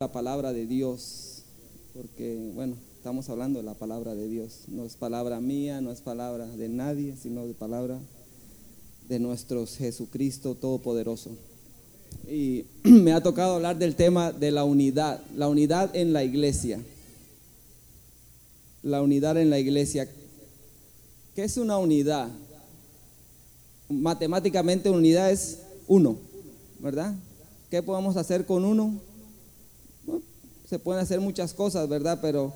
la 0.00 0.12
palabra 0.12 0.52
de 0.52 0.64
Dios, 0.64 1.42
porque 1.92 2.52
bueno, 2.54 2.76
estamos 2.98 3.28
hablando 3.30 3.58
de 3.58 3.64
la 3.64 3.74
palabra 3.74 4.14
de 4.14 4.28
Dios. 4.28 4.60
No 4.68 4.84
es 4.84 4.94
palabra 4.94 5.40
mía, 5.40 5.80
no 5.80 5.90
es 5.90 6.02
palabra 6.02 6.46
de 6.46 6.68
nadie, 6.68 7.16
sino 7.20 7.48
de 7.48 7.52
palabra 7.52 7.98
de 9.08 9.18
nuestro 9.18 9.66
Jesucristo 9.66 10.54
Todopoderoso. 10.54 11.30
Y 12.30 12.66
me 12.84 13.12
ha 13.12 13.20
tocado 13.20 13.56
hablar 13.56 13.76
del 13.76 13.96
tema 13.96 14.30
de 14.30 14.52
la 14.52 14.62
unidad, 14.62 15.20
la 15.34 15.48
unidad 15.48 15.90
en 15.96 16.12
la 16.12 16.22
iglesia. 16.22 16.80
La 18.84 19.02
unidad 19.02 19.36
en 19.36 19.50
la 19.50 19.58
iglesia. 19.58 20.08
¿Qué 21.34 21.42
es 21.42 21.56
una 21.56 21.76
unidad? 21.76 22.28
Matemáticamente 23.88 24.90
unidad 24.90 25.32
es 25.32 25.58
uno, 25.88 26.18
¿verdad? 26.78 27.16
¿Qué 27.68 27.82
podemos 27.82 28.16
hacer 28.16 28.46
con 28.46 28.64
uno? 28.64 29.07
Se 30.68 30.78
pueden 30.78 31.02
hacer 31.02 31.20
muchas 31.20 31.54
cosas, 31.54 31.88
¿verdad? 31.88 32.18
Pero 32.20 32.52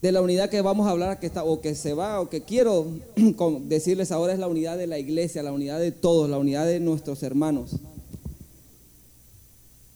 de 0.00 0.12
la 0.12 0.22
unidad 0.22 0.48
que 0.48 0.62
vamos 0.62 0.86
a 0.86 0.90
hablar, 0.90 1.20
que 1.20 1.26
está, 1.26 1.44
o 1.44 1.60
que 1.60 1.74
se 1.74 1.92
va, 1.92 2.20
o 2.20 2.30
que 2.30 2.42
quiero 2.42 2.86
decirles 3.62 4.10
ahora 4.10 4.32
es 4.32 4.38
la 4.38 4.48
unidad 4.48 4.78
de 4.78 4.86
la 4.86 4.98
iglesia, 4.98 5.42
la 5.42 5.52
unidad 5.52 5.78
de 5.78 5.92
todos, 5.92 6.30
la 6.30 6.38
unidad 6.38 6.66
de 6.66 6.80
nuestros 6.80 7.22
hermanos. 7.22 7.72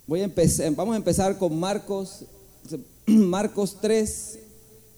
Voy 0.07 0.21
a 0.21 0.25
empezar, 0.25 0.75
vamos 0.75 0.93
a 0.93 0.99
empezar 0.99 1.39
con 1.39 1.59
Marcos, 1.59 2.25
Marcos 3.07 3.79
3, 3.81 4.39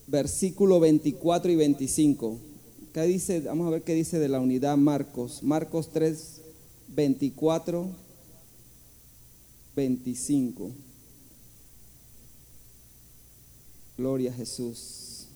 versículo 0.08 0.80
24 0.80 1.52
y 1.52 1.56
25. 1.56 2.38
¿Qué 2.92 3.02
dice? 3.02 3.40
Vamos 3.40 3.68
a 3.68 3.70
ver 3.70 3.82
qué 3.82 3.94
dice 3.94 4.18
de 4.18 4.28
la 4.28 4.40
unidad 4.40 4.76
Marcos. 4.76 5.42
Marcos 5.44 5.90
3, 5.92 6.40
24 6.88 8.03
25. 9.74 10.72
Gloria 13.96 14.30
a 14.30 14.34
Jesús. 14.34 15.26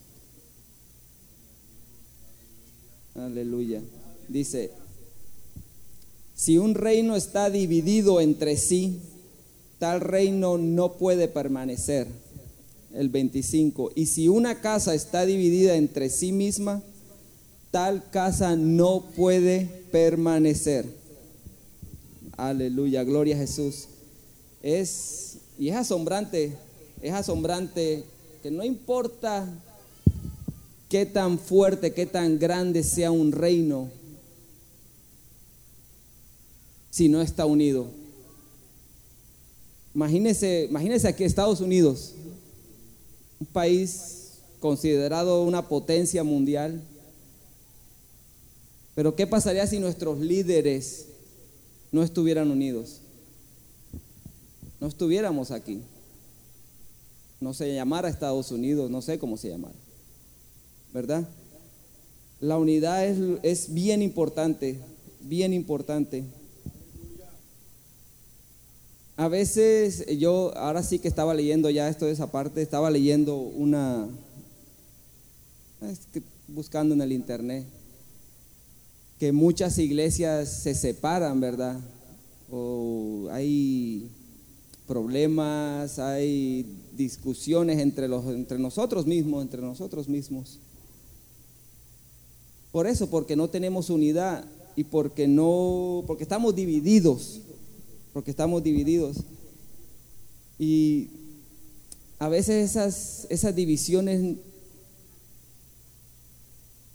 Aleluya. 3.15 3.81
Dice, 4.29 4.71
si 6.35 6.59
un 6.59 6.75
reino 6.75 7.17
está 7.17 7.51
dividido 7.51 8.21
entre 8.21 8.57
sí, 8.57 9.01
tal 9.79 10.01
reino 10.01 10.59
no 10.59 10.93
puede 10.95 11.29
permanecer. 11.29 12.07
El 12.95 13.09
25. 13.11 13.93
Y 13.95 14.07
si 14.07 14.29
una 14.29 14.61
casa 14.61 14.95
está 14.95 15.27
dividida 15.27 15.77
entre 15.77 16.11
sí 16.11 16.33
misma, 16.33 16.83
tal 17.71 18.09
casa 18.11 18.57
no 18.57 19.05
puede 19.15 19.67
permanecer. 19.91 20.87
Aleluya, 22.37 23.05
gloria 23.05 23.37
a 23.37 23.41
Jesús. 23.41 23.89
Es, 24.69 25.39
y 25.59 25.71
es 25.71 25.77
asombrante, 25.77 26.53
es 27.01 27.15
asombrante 27.15 28.05
que 28.43 28.51
no 28.51 28.63
importa 28.63 29.49
qué 30.91 31.07
tan 31.07 31.39
fuerte, 31.39 31.95
qué 31.95 32.05
tan 32.05 32.39
grande 32.39 32.83
sea 32.83 33.11
un 33.11 33.33
reino, 33.33 33.89
si 36.91 37.09
no 37.09 37.23
está 37.23 37.47
unido. 37.47 37.87
Imagínese, 39.95 40.67
imagínese 40.69 41.09
aquí 41.09 41.25
Estados 41.25 41.63
Unidos, 41.63 42.13
un 43.41 43.47
país 43.47 44.35
considerado 44.61 45.45
una 45.45 45.67
potencia 45.67 46.23
mundial. 46.25 46.83
Pero 48.95 49.17
¿qué 49.17 49.27
pasaría 49.27 49.67
si 49.67 49.79
nuestros 49.79 50.19
líderes 50.19 51.07
no 51.91 52.03
estuvieran 52.03 52.51
unidos? 52.51 53.01
No 54.81 54.87
estuviéramos 54.87 55.51
aquí. 55.51 55.83
No 57.41 57.55
se 57.55 57.75
llamara 57.75 58.09
Estados 58.09 58.51
Unidos, 58.51 58.91
no 58.91 59.01
sé 59.03 59.19
cómo 59.19 59.37
se 59.37 59.49
llamara. 59.49 59.75
¿Verdad? 60.93 61.29
La 62.41 62.57
unidad 62.59 63.05
es, 63.07 63.19
es 63.43 63.75
bien 63.75 64.03
importante, 64.03 64.79
bien 65.21 65.53
importante. 65.53 66.25
A 69.17 69.27
veces 69.27 70.07
yo, 70.19 70.57
ahora 70.57 70.83
sí 70.83 71.01
que 71.01 71.09
estaba 71.09 71.35
leyendo 71.35 71.69
ya 71.71 71.89
esto 71.89 72.07
de 72.07 72.13
esa 72.13 72.31
parte, 72.31 72.63
estaba 72.63 72.91
leyendo 72.91 73.37
una, 73.37 74.09
buscando 76.47 76.95
en 76.95 77.03
el 77.03 77.13
internet, 77.13 77.65
que 79.19 79.33
muchas 79.33 79.79
iglesias 79.79 80.63
se 80.63 80.75
separan, 80.75 81.41
¿verdad? 81.41 81.81
O 82.51 83.29
hay 83.33 84.09
problemas, 84.89 85.99
hay 85.99 86.67
discusiones 86.97 87.79
entre, 87.79 88.09
los, 88.09 88.25
entre 88.27 88.59
nosotros 88.59 89.07
mismos, 89.07 89.43
entre 89.43 89.63
nosotros 89.63 90.09
mismos. 90.09 90.59
Por 92.73 92.87
eso, 92.87 93.09
porque 93.09 93.37
no 93.37 93.49
tenemos 93.49 93.91
unidad 93.91 94.45
y 94.75 94.85
porque 94.85 95.29
no, 95.29 96.03
porque 96.07 96.23
estamos 96.25 96.55
divididos, 96.55 97.41
porque 98.13 98.31
estamos 98.31 98.63
divididos. 98.63 99.19
Y 100.59 101.11
a 102.19 102.29
veces 102.29 102.71
esas, 102.71 103.27
esas 103.31 103.55
divisiones 103.55 104.37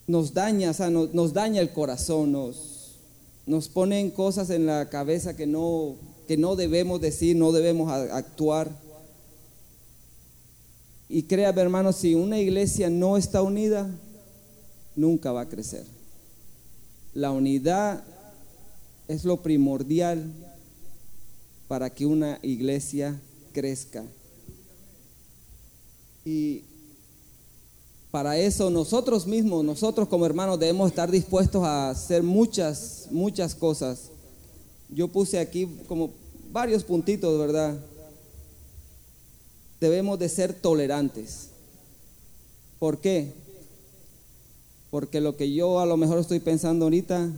nos 0.08 0.34
daña, 0.34 0.72
o 0.72 0.74
sea, 0.74 0.90
nos, 0.90 1.14
nos 1.14 1.34
daña 1.34 1.62
el 1.62 1.72
corazón, 1.72 2.32
nos, 2.32 2.98
nos 3.46 3.70
ponen 3.70 4.12
cosas 4.12 4.50
en 4.50 4.66
la 4.66 4.90
cabeza 4.90 5.36
que 5.36 5.48
no, 5.48 5.96
que 6.28 6.38
no 6.38 6.56
debemos 6.56 7.02
decir, 7.02 7.36
no 7.36 7.52
debemos 7.52 7.92
actuar. 7.92 8.72
Y 11.10 11.24
créame 11.24 11.62
hermanos, 11.62 11.98
si 11.98 12.16
una 12.16 12.40
iglesia 12.40 12.90
no 12.90 13.18
está 13.18 13.42
unida, 13.42 13.90
nunca 14.96 15.32
va 15.32 15.42
a 15.42 15.50
crecer. 15.50 15.86
La 17.14 17.32
unidad 17.32 18.04
es 19.08 19.26
lo 19.26 19.42
primordial 19.42 20.32
para 21.68 21.90
que 21.90 22.06
una 22.06 22.40
iglesia 22.42 23.20
crezca. 23.52 24.04
Y 26.26 26.64
para 28.12 28.38
eso 28.38 28.70
nosotros 28.70 29.28
mismos, 29.28 29.66
nosotros 29.66 30.08
como 30.08 30.26
hermanos 30.26 30.60
debemos 30.60 30.90
estar 30.90 31.12
dispuestos 31.12 31.64
a 31.64 31.90
hacer 31.90 32.24
muchas, 32.24 33.08
muchas 33.12 33.54
cosas 33.56 34.13
yo 34.94 35.08
puse 35.08 35.40
aquí 35.40 35.68
como 35.88 36.12
varios 36.52 36.84
puntitos, 36.84 37.38
¿verdad? 37.40 37.78
Debemos 39.80 40.20
de 40.20 40.30
ser 40.30 40.54
tolerantes. 40.54 41.50
¿Por 42.80 43.00
qué? 43.00 43.34
Porque 44.92 45.20
lo 45.20 45.36
que 45.36 45.52
yo 45.52 45.80
a 45.80 45.86
lo 45.86 45.98
mejor 45.98 46.20
estoy 46.20 46.40
pensando 46.40 46.86
ahorita, 46.86 47.30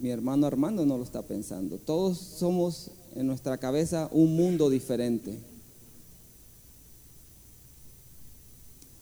mi 0.00 0.10
hermano 0.10 0.46
Armando 0.46 0.84
no 0.84 0.98
lo 0.98 1.04
está 1.04 1.22
pensando. 1.22 1.78
Todos 1.78 2.18
somos 2.18 2.90
en 3.16 3.26
nuestra 3.26 3.56
cabeza 3.58 4.08
un 4.12 4.36
mundo 4.36 4.68
diferente. 4.68 5.38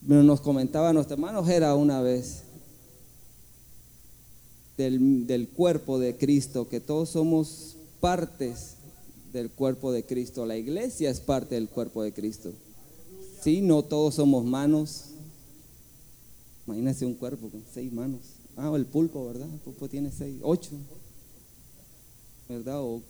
Nos 0.03 0.41
comentaba 0.41 0.93
nuestro 0.93 1.15
hermano 1.15 1.45
Jera 1.45 1.75
una 1.75 2.01
vez 2.01 2.45
del, 4.77 5.27
del 5.27 5.49
cuerpo 5.49 5.99
de 5.99 6.17
Cristo, 6.17 6.69
que 6.69 6.81
todos 6.81 7.11
somos 7.11 7.77
partes 8.01 8.77
del 9.33 9.51
cuerpo 9.51 9.93
de 9.93 10.05
Cristo. 10.05 10.47
La 10.47 10.57
iglesia 10.57 11.11
es 11.11 11.21
parte 11.21 11.55
del 11.55 11.69
cuerpo 11.69 12.03
de 12.03 12.13
Cristo. 12.13 12.53
Sí, 13.43 13.61
no 13.61 13.83
todos 13.83 14.17
somos 14.17 14.45
manos. 14.45 15.07
Imagínense 16.67 17.07
un 17.07 17.15
cuerpo 17.15 17.49
con 17.49 17.63
seis 17.73 17.93
manos. 17.93 18.21
Ah, 18.57 18.73
el 18.75 18.87
pulpo, 18.87 19.27
¿verdad? 19.27 19.49
El 19.51 19.61
pulpo 19.61 19.89
tiene 19.89 20.11
seis, 20.11 20.37
ocho. 20.43 20.71
¿Verdad? 22.49 22.81
O 22.81 23.01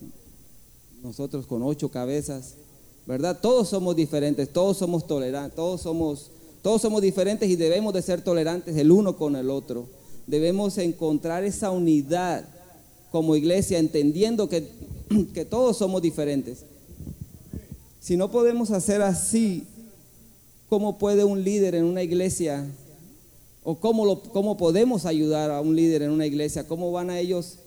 nosotros 1.03 1.47
con 1.47 1.63
ocho 1.63 1.91
cabezas. 1.91 2.55
¿Verdad? 3.07 3.39
Todos 3.41 3.69
somos 3.69 3.97
diferentes, 3.97 4.53
todos 4.53 4.77
somos 4.77 5.07
tolerantes, 5.07 5.57
todos 5.57 5.81
somos, 5.81 6.31
todos 6.63 6.83
somos 6.83 7.03
diferentes 7.03 7.49
y 7.49 7.57
debemos 7.57 7.93
de 7.95 8.03
ser 8.03 8.23
tolerantes 8.23 8.77
el 8.77 8.93
uno 8.93 9.17
con 9.17 9.35
el 9.37 9.51
otro. 9.51 9.89
Debemos 10.27 10.79
encontrar 10.79 11.43
esa 11.43 11.71
unidad 11.71 12.60
como 13.11 13.37
iglesia, 13.37 13.79
entendiendo 13.79 14.49
que, 14.49 14.69
que 15.35 15.45
todos 15.45 15.77
somos 15.77 16.03
diferentes. 16.03 16.65
Si 18.01 18.17
no 18.17 18.31
podemos 18.31 18.71
hacer 18.71 19.03
así, 19.03 19.67
¿cómo 20.69 20.99
puede 20.99 21.25
un 21.25 21.45
líder 21.45 21.75
en 21.75 21.85
una 21.85 22.03
iglesia 22.03 22.67
o 23.63 23.77
cómo, 23.79 24.07
lo, 24.07 24.23
cómo 24.23 24.57
podemos 24.57 25.05
ayudar 25.05 25.51
a 25.51 25.61
un 25.61 25.77
líder 25.77 26.03
en 26.03 26.11
una 26.11 26.27
iglesia? 26.27 26.67
¿Cómo 26.67 26.93
van 26.93 27.11
a 27.11 27.19
ellos 27.19 27.59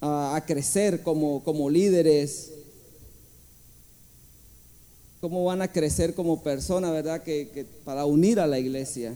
a, 0.00 0.42
crecer 0.46 1.02
como, 1.02 1.42
como 1.44 1.68
líderes? 1.68 2.52
¿Cómo 5.20 5.44
van 5.44 5.60
a 5.60 5.70
crecer 5.70 6.14
como 6.14 6.42
personas, 6.42 6.92
verdad? 6.92 7.22
que 7.22 7.66
para 7.84 8.06
unir 8.06 8.40
a 8.40 8.46
la 8.46 8.58
iglesia. 8.58 9.14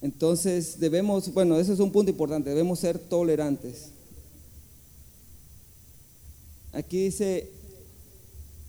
Entonces 0.00 0.78
debemos, 0.78 1.32
bueno, 1.32 1.58
ese 1.58 1.72
es 1.72 1.80
un 1.80 1.90
punto 1.90 2.10
importante, 2.10 2.50
debemos 2.50 2.78
ser 2.78 2.98
tolerantes. 2.98 3.90
Aquí 6.72 7.04
dice, 7.04 7.50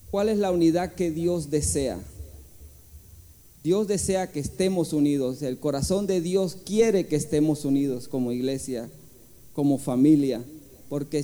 ¿cuál 0.10 0.30
es 0.30 0.38
la 0.38 0.52
unidad 0.52 0.96
que 0.96 1.12
Dios 1.12 1.50
desea? 1.50 2.00
Dios 3.64 3.88
desea 3.88 4.32
que 4.32 4.40
estemos 4.40 4.94
unidos. 4.94 5.42
El 5.42 5.60
corazón 5.60 6.08
de 6.08 6.22
Dios 6.22 6.58
quiere 6.66 7.08
que 7.08 7.18
estemos 7.18 7.66
unidos 7.66 8.08
como 8.08 8.32
iglesia, 8.32 8.90
como 9.54 9.78
familia, 9.78 10.42
porque 10.88 11.24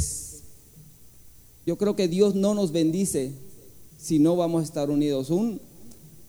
yo 1.66 1.78
creo 1.78 1.96
que 1.96 2.08
Dios 2.08 2.36
no 2.36 2.54
nos 2.54 2.72
bendice 2.72 3.32
si 3.98 4.20
no 4.20 4.36
vamos 4.36 4.62
a 4.62 4.66
estar 4.66 4.90
unidos. 4.90 5.30
Un, 5.30 5.60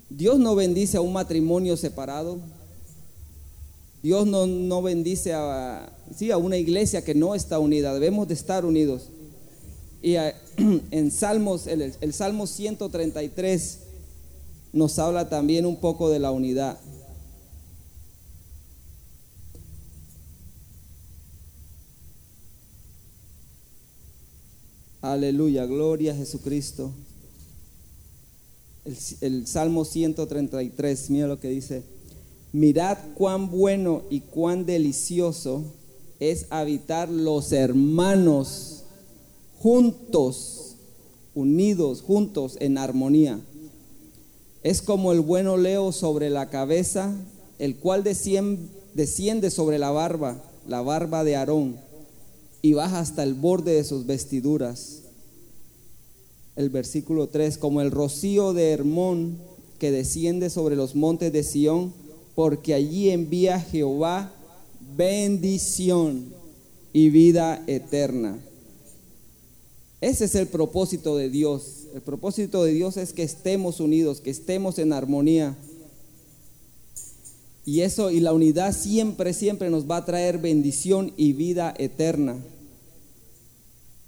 Dios 0.09 0.39
no 0.39 0.55
bendice 0.55 0.97
a 0.97 1.01
un 1.01 1.13
matrimonio 1.13 1.77
separado. 1.77 2.39
Dios 4.07 4.25
no, 4.25 4.47
no 4.47 4.83
bendice 4.83 5.33
a, 5.33 5.93
sí, 6.15 6.31
a 6.31 6.37
una 6.37 6.57
iglesia 6.57 7.03
que 7.03 7.13
no 7.13 7.35
está 7.35 7.59
unida. 7.59 7.93
Debemos 7.93 8.29
de 8.29 8.35
estar 8.35 8.65
unidos. 8.65 9.09
Y 10.01 10.15
en 10.93 11.11
Salmos, 11.11 11.67
el, 11.67 12.13
Salmo 12.13 12.47
133 12.47 13.79
nos 14.73 15.01
habla 15.01 15.29
también 15.29 15.67
un 15.67 15.81
poco 15.81 16.09
de 16.09 16.21
la 16.21 16.31
unidad. 16.31 16.79
Aleluya, 25.03 25.67
gloria 25.67 26.13
a 26.13 26.17
Jesucristo. 26.17 26.93
El, 28.85 28.97
el, 29.21 29.47
Salmo 29.49 29.85
133, 29.85 31.11
mira 31.11 31.27
lo 31.27 31.41
que 31.41 31.49
dice. 31.49 31.96
Mirad 32.57 32.97
cuán 33.15 33.51
bueno 33.51 34.05
y 34.09 34.21
cuán 34.21 34.65
delicioso 34.65 35.63
es 36.21 36.47
habitar 36.49 37.11
los 37.11 37.53
hermanos 37.53 38.85
juntos, 39.59 40.77
unidos, 41.35 42.01
juntos 42.01 42.57
en 42.61 42.79
armonía. 42.79 43.39
Es 44.63 44.81
como 44.81 45.13
el 45.13 45.21
buen 45.21 45.49
oleo 45.49 45.93
sobre 45.93 46.31
la 46.31 46.49
cabeza, 46.49 47.15
el 47.59 47.77
cual 47.77 48.03
desciende 48.03 49.51
sobre 49.51 49.79
la 49.79 49.91
barba, 49.91 50.43
la 50.67 50.81
barba 50.81 51.25
de 51.25 51.37
Aarón, 51.37 51.77
y 52.63 52.73
baja 52.73 53.01
hasta 53.01 53.23
el 53.23 53.35
borde 53.35 53.75
de 53.75 53.85
sus 53.85 54.07
vestiduras. 54.07 55.03
El 56.57 56.71
versículo 56.71 57.27
3, 57.29 57.59
como 57.59 57.83
el 57.83 57.91
rocío 57.91 58.55
de 58.55 58.71
Hermón 58.71 59.37
que 59.79 59.91
desciende 59.91 60.49
sobre 60.49 60.75
los 60.75 60.95
montes 60.95 61.35
de 61.35 61.43
Sión, 61.43 62.06
porque 62.37 62.75
allí 62.75 63.09
envía 63.11 63.59
Jehová 63.59 64.31
bendición 64.97 66.33
y 66.93 67.09
vida 67.11 67.65
eterna. 67.67 68.39
Ese 70.03 70.27
es 70.27 70.35
el 70.35 70.47
propósito 70.47 71.17
de 71.17 71.31
Dios. 71.31 71.87
El 71.95 72.03
propósito 72.03 72.63
de 72.63 72.73
Dios 72.73 72.99
es 72.99 73.15
que 73.15 73.23
estemos 73.23 73.81
unidos, 73.81 74.21
que 74.21 74.31
estemos 74.31 74.79
en 74.79 74.93
armonía. 74.93 75.57
Y 77.65 77.81
eso 77.81 78.11
y 78.11 78.21
la 78.21 78.35
unidad 78.35 78.77
siempre, 78.77 79.33
siempre 79.33 79.71
nos 79.71 79.91
va 79.91 79.97
a 79.97 80.05
traer 80.05 80.39
bendición 80.39 81.13
y 81.17 81.33
vida 81.33 81.75
eterna. 81.79 82.37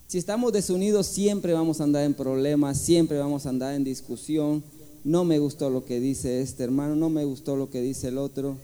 Si 0.07 0.19
estamos 0.19 0.53
desunidos, 0.53 1.07
siempre 1.07 1.55
vamos 1.55 1.81
a 1.81 1.85
andar 1.85 2.05
en 2.05 2.15
problemas, 2.15 2.79
siempre 2.79 3.19
vamos 3.19 3.47
a 3.47 3.49
andar 3.49 3.75
en 3.75 3.85
discusión. 3.85 4.63
No 5.05 5.25
me 5.25 5.39
gustó 5.39 5.71
lo 5.71 5.85
que 5.85 6.01
dice 6.01 6.41
este 6.41 6.65
hermano, 6.65 6.97
no 6.97 7.11
me 7.11 7.25
gustó 7.25 7.57
lo 7.57 7.71
que 7.71 7.81
dice 7.81 8.09
el 8.09 8.19
otro. 8.19 8.57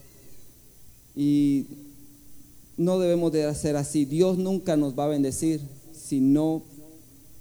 Y 1.17 1.67
no 2.77 2.99
debemos 2.99 3.33
de 3.33 3.45
hacer 3.45 3.77
así. 3.77 4.05
Dios 4.05 4.39
nunca 4.39 4.77
nos 4.77 4.99
va 4.99 5.05
a 5.05 5.09
bendecir 5.09 5.61
si 5.93 6.21
no 6.21 6.63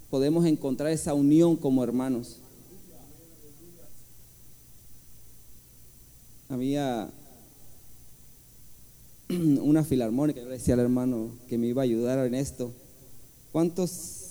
podemos 0.10 0.46
encontrar 0.46 0.92
esa 0.92 1.14
unión 1.14 1.56
como 1.56 1.84
hermanos. 1.84 2.38
Había 6.50 7.10
una 9.30 9.84
filarmónica, 9.84 10.40
yo 10.40 10.48
le 10.48 10.54
decía 10.54 10.76
al 10.76 10.82
hermano 10.82 11.30
que 11.48 11.58
me 11.58 11.68
iba 11.68 11.82
a 11.82 11.86
ayudar 11.86 12.26
en 12.28 12.36
esto. 12.36 12.72
¿Cuántos 13.52 14.24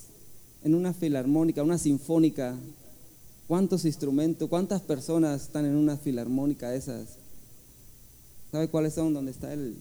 en 0.65 0.75
una 0.75 0.93
filarmónica, 0.93 1.63
una 1.63 1.79
sinfónica, 1.79 2.57
cuántos 3.47 3.85
instrumentos, 3.85 4.49
cuántas 4.49 4.81
personas 4.83 5.43
están 5.43 5.67
en 5.67 5.77
una 5.77 5.97
filarmónica 5.97 6.75
esas? 6.75 7.17
¿Sabe 8.51 8.69
cuáles 8.69 8.95
son? 8.95 9.15
¿Dónde 9.15 9.31
está 9.31 9.53
el... 9.53 9.77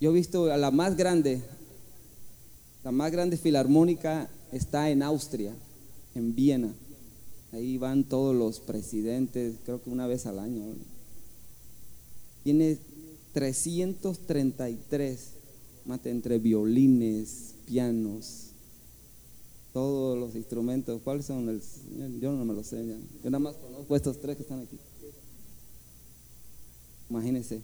Yo 0.00 0.10
he 0.10 0.14
visto 0.14 0.50
a 0.50 0.56
la 0.56 0.70
más 0.70 0.96
grande, 0.96 1.42
la 2.82 2.90
más 2.90 3.12
grande 3.12 3.36
filarmónica 3.36 4.30
está 4.52 4.88
en 4.88 5.02
Austria, 5.02 5.52
en 6.14 6.34
Viena. 6.34 6.72
Ahí 7.52 7.76
van 7.76 8.04
todos 8.04 8.34
los 8.34 8.60
presidentes, 8.60 9.56
creo 9.64 9.82
que 9.82 9.90
una 9.90 10.06
vez 10.06 10.24
al 10.24 10.38
año. 10.38 10.64
Tiene 12.44 12.78
333, 13.34 15.30
mate 15.84 16.10
entre 16.10 16.38
violines, 16.38 17.54
pianos, 17.66 18.49
todos 19.72 20.18
los 20.18 20.34
instrumentos. 20.34 21.00
¿Cuáles 21.02 21.26
son? 21.26 21.60
yo 22.20 22.32
no 22.32 22.44
me 22.44 22.54
lo 22.54 22.62
sé. 22.62 22.84
Yo 23.22 23.30
nada 23.30 23.38
más 23.38 23.56
conozco 23.56 23.96
estos 23.96 24.20
tres 24.20 24.36
que 24.36 24.42
están 24.42 24.60
aquí. 24.60 24.78
Imagínense. 27.08 27.60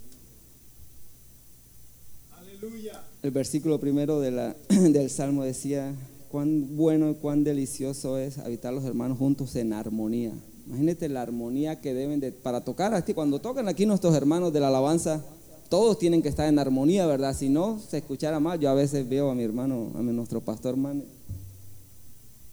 El 3.23 3.31
versículo 3.31 3.79
primero 3.79 4.21
de 4.21 4.31
la, 4.31 4.57
del 4.69 5.11
Salmo 5.11 5.45
decía, 5.45 5.95
cuán 6.31 6.77
bueno 6.77 7.11
y 7.11 7.15
cuán 7.15 7.45
delicioso 7.45 8.19
es 8.19 8.39
habitar 8.39 8.73
los 8.73 8.85
hermanos 8.85 9.19
juntos 9.19 9.55
en 9.57 9.73
armonía. 9.73 10.33
Imagínate 10.67 11.09
la 11.09 11.23
armonía 11.23 11.81
que 11.81 11.95
deben 11.95 12.19
de, 12.19 12.33
para 12.33 12.65
tocar 12.65 12.93
aquí, 12.95 13.15
cuando 13.15 13.39
tocan 13.39 13.69
aquí 13.69 13.87
nuestros 13.87 14.15
hermanos 14.17 14.53
de 14.53 14.61
la 14.61 14.69
alabanza, 14.69 15.25
todos 15.69 15.99
tienen 15.99 16.23
que 16.23 16.29
estar 16.29 16.49
en 16.49 16.59
armonía, 16.59 17.07
¿verdad? 17.07 17.37
Si 17.37 17.49
no, 17.49 17.79
se 17.81 17.99
escuchara 17.99 18.41
mal. 18.41 18.59
Yo 18.59 18.71
a 18.71 18.75
veces 18.75 19.09
veo 19.09 19.31
a 19.31 19.35
mi 19.35 19.45
hermano, 19.45 19.93
a 19.95 20.03
nuestro 20.03 20.41
pastor, 20.41 20.73
hermano, 20.73 21.03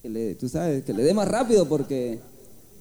que 0.04 0.10
le, 0.10 0.36
tú 0.36 0.50
sabes, 0.50 0.84
que 0.84 0.94
le 0.94 1.02
dé 1.02 1.14
más 1.14 1.30
rápido 1.30 1.66
porque 1.68 2.20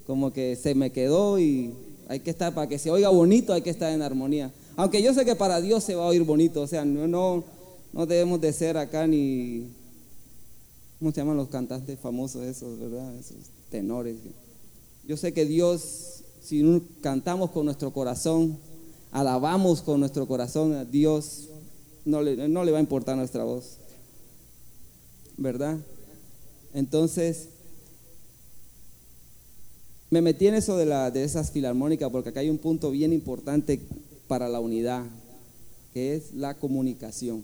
como 0.09 0.33
que 0.33 0.57
se 0.57 0.75
me 0.75 0.91
quedó 0.91 1.39
y 1.39 1.73
hay 2.09 2.19
que 2.19 2.31
estar, 2.31 2.53
para 2.53 2.69
que 2.69 2.81
se 2.81 2.91
oiga 2.91 3.11
bonito, 3.11 3.53
hay 3.53 3.63
que 3.63 3.71
estar 3.71 3.93
en 3.93 4.03
armonía. 4.03 4.53
Aunque 4.75 5.01
yo 5.01 5.15
sé 5.15 5.25
que 5.25 5.37
para 5.37 5.61
Dios 5.61 5.85
se 5.85 5.95
va 5.95 6.03
a 6.03 6.09
oír 6.09 6.25
bonito, 6.25 6.63
o 6.63 6.67
sea, 6.67 6.85
no, 6.85 7.07
no, 7.07 7.45
no 7.93 8.07
debemos 8.07 8.41
de 8.41 8.53
ser 8.53 8.77
acá 8.77 9.07
ni, 9.07 9.69
¿cómo 10.99 11.13
se 11.13 11.21
llaman 11.21 11.37
los 11.37 11.49
cantantes 11.49 11.97
famosos 12.01 12.43
esos, 12.43 12.77
verdad? 12.81 13.17
Esos 13.17 13.37
tenores. 13.71 14.17
Yo 15.07 15.17
sé 15.17 15.33
que 15.33 15.47
Dios, 15.47 16.25
si 16.43 16.83
cantamos 17.03 17.53
con 17.53 17.67
nuestro 17.67 17.93
corazón, 17.93 18.59
alabamos 19.13 19.81
con 19.81 20.01
nuestro 20.01 20.27
corazón 20.27 20.73
a 20.75 20.85
Dios, 20.85 21.51
no 22.05 22.21
le, 22.21 22.49
no 22.49 22.65
le 22.65 22.73
va 22.73 22.79
a 22.79 22.83
importar 22.83 23.17
nuestra 23.17 23.45
voz, 23.45 23.77
¿verdad? 25.37 25.79
Entonces, 26.75 27.49
me 30.11 30.21
metí 30.21 30.47
en 30.47 30.55
eso 30.55 30.77
de, 30.77 30.87
la, 30.87 31.11
de 31.11 31.25
esas 31.25 31.51
filarmónicas 31.51 32.11
porque 32.11 32.29
acá 32.29 32.41
hay 32.41 32.51
un 32.51 32.59
punto 32.59 32.91
bien 32.91 33.13
importante 33.13 33.81
para 34.29 34.49
la 34.49 34.61
unidad, 34.61 35.05
que 35.93 36.15
es 36.15 36.35
la 36.35 36.55
comunicación. 36.55 37.43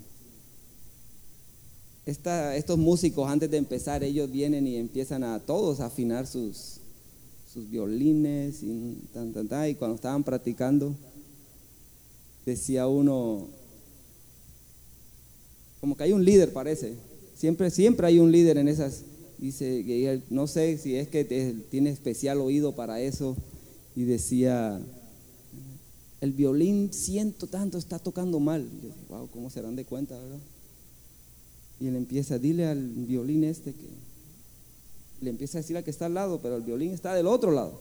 estos 2.04 2.78
músicos 2.78 3.28
antes 3.28 3.50
de 3.50 3.56
empezar, 3.56 4.02
ellos 4.02 4.30
vienen 4.30 4.66
y 4.66 4.76
empiezan 4.76 5.25
a 5.25 5.40
todos 5.40 5.80
a 5.80 5.87
afinar 5.87 6.26
sus, 6.26 6.80
sus 7.52 7.70
violines 7.70 8.62
y, 8.62 8.66
y 8.66 9.75
cuando 9.75 9.94
estaban 9.94 10.23
practicando, 10.23 10.94
decía 12.44 12.87
uno, 12.87 13.49
como 15.80 15.97
que 15.97 16.04
hay 16.04 16.12
un 16.12 16.25
líder 16.25 16.52
parece, 16.52 16.94
siempre, 17.35 17.70
siempre 17.70 18.06
hay 18.06 18.18
un 18.18 18.32
líder 18.32 18.58
en 18.58 18.68
esas, 18.68 19.04
dice, 19.38 20.23
no 20.30 20.47
sé 20.47 20.78
si 20.78 20.97
es 20.97 21.09
que 21.09 21.25
tiene 21.71 21.90
especial 21.90 22.38
oído 22.40 22.75
para 22.75 23.00
eso, 23.00 23.37
y 23.95 24.04
decía, 24.04 24.80
el 26.21 26.33
violín 26.33 26.92
siento 26.92 27.47
tanto, 27.47 27.78
está 27.78 27.99
tocando 27.99 28.38
mal. 28.40 28.68
Yo 28.83 28.90
wow, 29.09 29.28
¿cómo 29.30 29.50
se 29.50 29.62
dan 29.62 29.76
de 29.76 29.85
cuenta, 29.85 30.16
verdad? 30.18 30.38
Y 31.80 31.87
él 31.87 31.97
empieza, 31.97 32.38
dile 32.38 32.66
al 32.66 32.88
violín 32.88 33.45
este 33.45 33.73
que, 33.73 33.87
le 35.21 35.30
empieza 35.30 35.59
a 35.59 35.62
decir 35.62 35.76
al 35.76 35.85
que 35.85 35.90
está 35.90 36.07
al 36.07 36.14
lado, 36.14 36.40
pero 36.42 36.57
el 36.57 36.62
violín 36.62 36.92
está 36.92 37.14
del 37.14 37.26
otro 37.26 37.50
lado. 37.50 37.80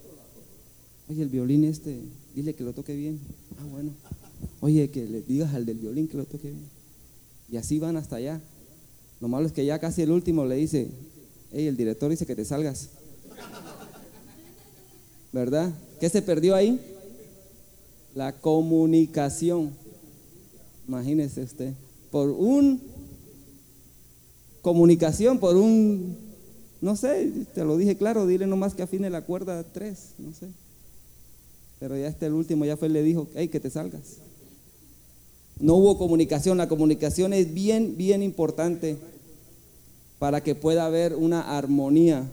Oye, 1.10 1.22
el 1.22 1.30
violín 1.30 1.64
este, 1.64 2.00
dile 2.36 2.54
que 2.54 2.64
lo 2.64 2.74
toque 2.74 2.96
bien. 2.96 3.20
Ah, 3.60 3.66
bueno. 3.72 3.92
Oye, 4.60 4.90
que 4.90 5.08
le 5.08 5.22
digas 5.22 5.54
al 5.54 5.66
del 5.66 5.78
violín 5.78 6.08
que 6.08 6.18
lo 6.18 6.26
toque 6.26 6.50
bien. 6.50 6.66
Y 7.52 7.58
así 7.58 7.80
van 7.80 7.96
hasta 7.96 8.18
allá. 8.18 8.42
Lo 9.22 9.28
malo 9.28 9.48
es 9.48 9.54
que 9.54 9.66
ya 9.66 9.80
casi 9.80 10.02
el 10.02 10.12
último 10.12 10.46
le 10.46 10.56
dice, 10.56 10.90
hey, 11.52 11.68
el 11.68 11.78
director 11.78 12.10
dice 12.10 12.26
que 12.26 12.36
te 12.36 12.46
salgas. 12.46 12.90
¿Verdad? 15.32 15.72
¿Qué 16.00 16.10
se 16.10 16.22
perdió 16.22 16.56
ahí? 16.56 16.80
La 18.16 18.34
comunicación. 18.34 19.72
Imagínese 20.88 21.44
usted. 21.44 21.74
Por 22.12 22.30
un 22.30 22.82
comunicación 24.68 25.40
por 25.40 25.56
un, 25.56 26.18
no 26.82 26.98
sé, 26.98 27.32
te 27.56 27.64
lo 27.64 27.78
dije 27.78 27.96
claro, 27.96 28.28
dile 28.28 28.48
nomás 28.48 28.76
que 28.76 28.84
afine 28.84 29.10
la 29.10 29.22
cuerda 29.22 29.64
3, 29.64 29.98
no 30.18 30.34
sé. 30.34 30.48
Pero 31.80 31.96
ya 31.96 32.08
este 32.08 32.26
el 32.26 32.34
último, 32.34 32.66
ya 32.66 32.76
fue, 32.76 32.90
le 32.90 33.02
dijo, 33.02 33.30
hey, 33.34 33.48
que 33.48 33.62
te 33.62 33.70
salgas. 33.70 34.18
No 35.62 35.76
hubo 35.76 35.98
comunicación, 35.98 36.58
la 36.58 36.68
comunicación 36.68 37.32
es 37.32 37.54
bien, 37.54 37.96
bien 37.96 38.22
importante 38.22 38.98
para 40.20 40.42
que 40.42 40.56
pueda 40.56 40.86
haber 40.86 41.16
una 41.16 41.58
armonía, 41.58 42.28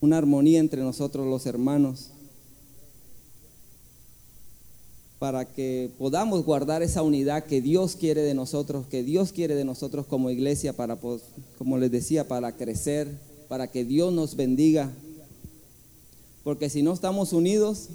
una 0.00 0.18
armonía 0.18 0.60
entre 0.60 0.82
nosotros 0.82 1.26
los 1.26 1.46
hermanos, 1.46 2.10
para 5.18 5.44
que 5.46 5.90
podamos 5.98 6.44
guardar 6.44 6.82
esa 6.82 7.02
unidad 7.02 7.44
que 7.44 7.60
Dios 7.60 7.96
quiere 7.96 8.22
de 8.22 8.34
nosotros, 8.34 8.86
que 8.86 9.02
Dios 9.02 9.32
quiere 9.32 9.54
de 9.54 9.64
nosotros 9.64 10.06
como 10.06 10.30
iglesia, 10.30 10.74
para, 10.74 10.96
como 11.56 11.78
les 11.78 11.90
decía, 11.90 12.28
para 12.28 12.56
crecer, 12.56 13.08
para 13.48 13.66
que 13.68 13.84
Dios 13.84 14.12
nos 14.12 14.36
bendiga. 14.36 14.92
Porque 16.44 16.70
si 16.70 16.82
no 16.82 16.92
estamos 16.92 17.32
unidos, 17.32 17.88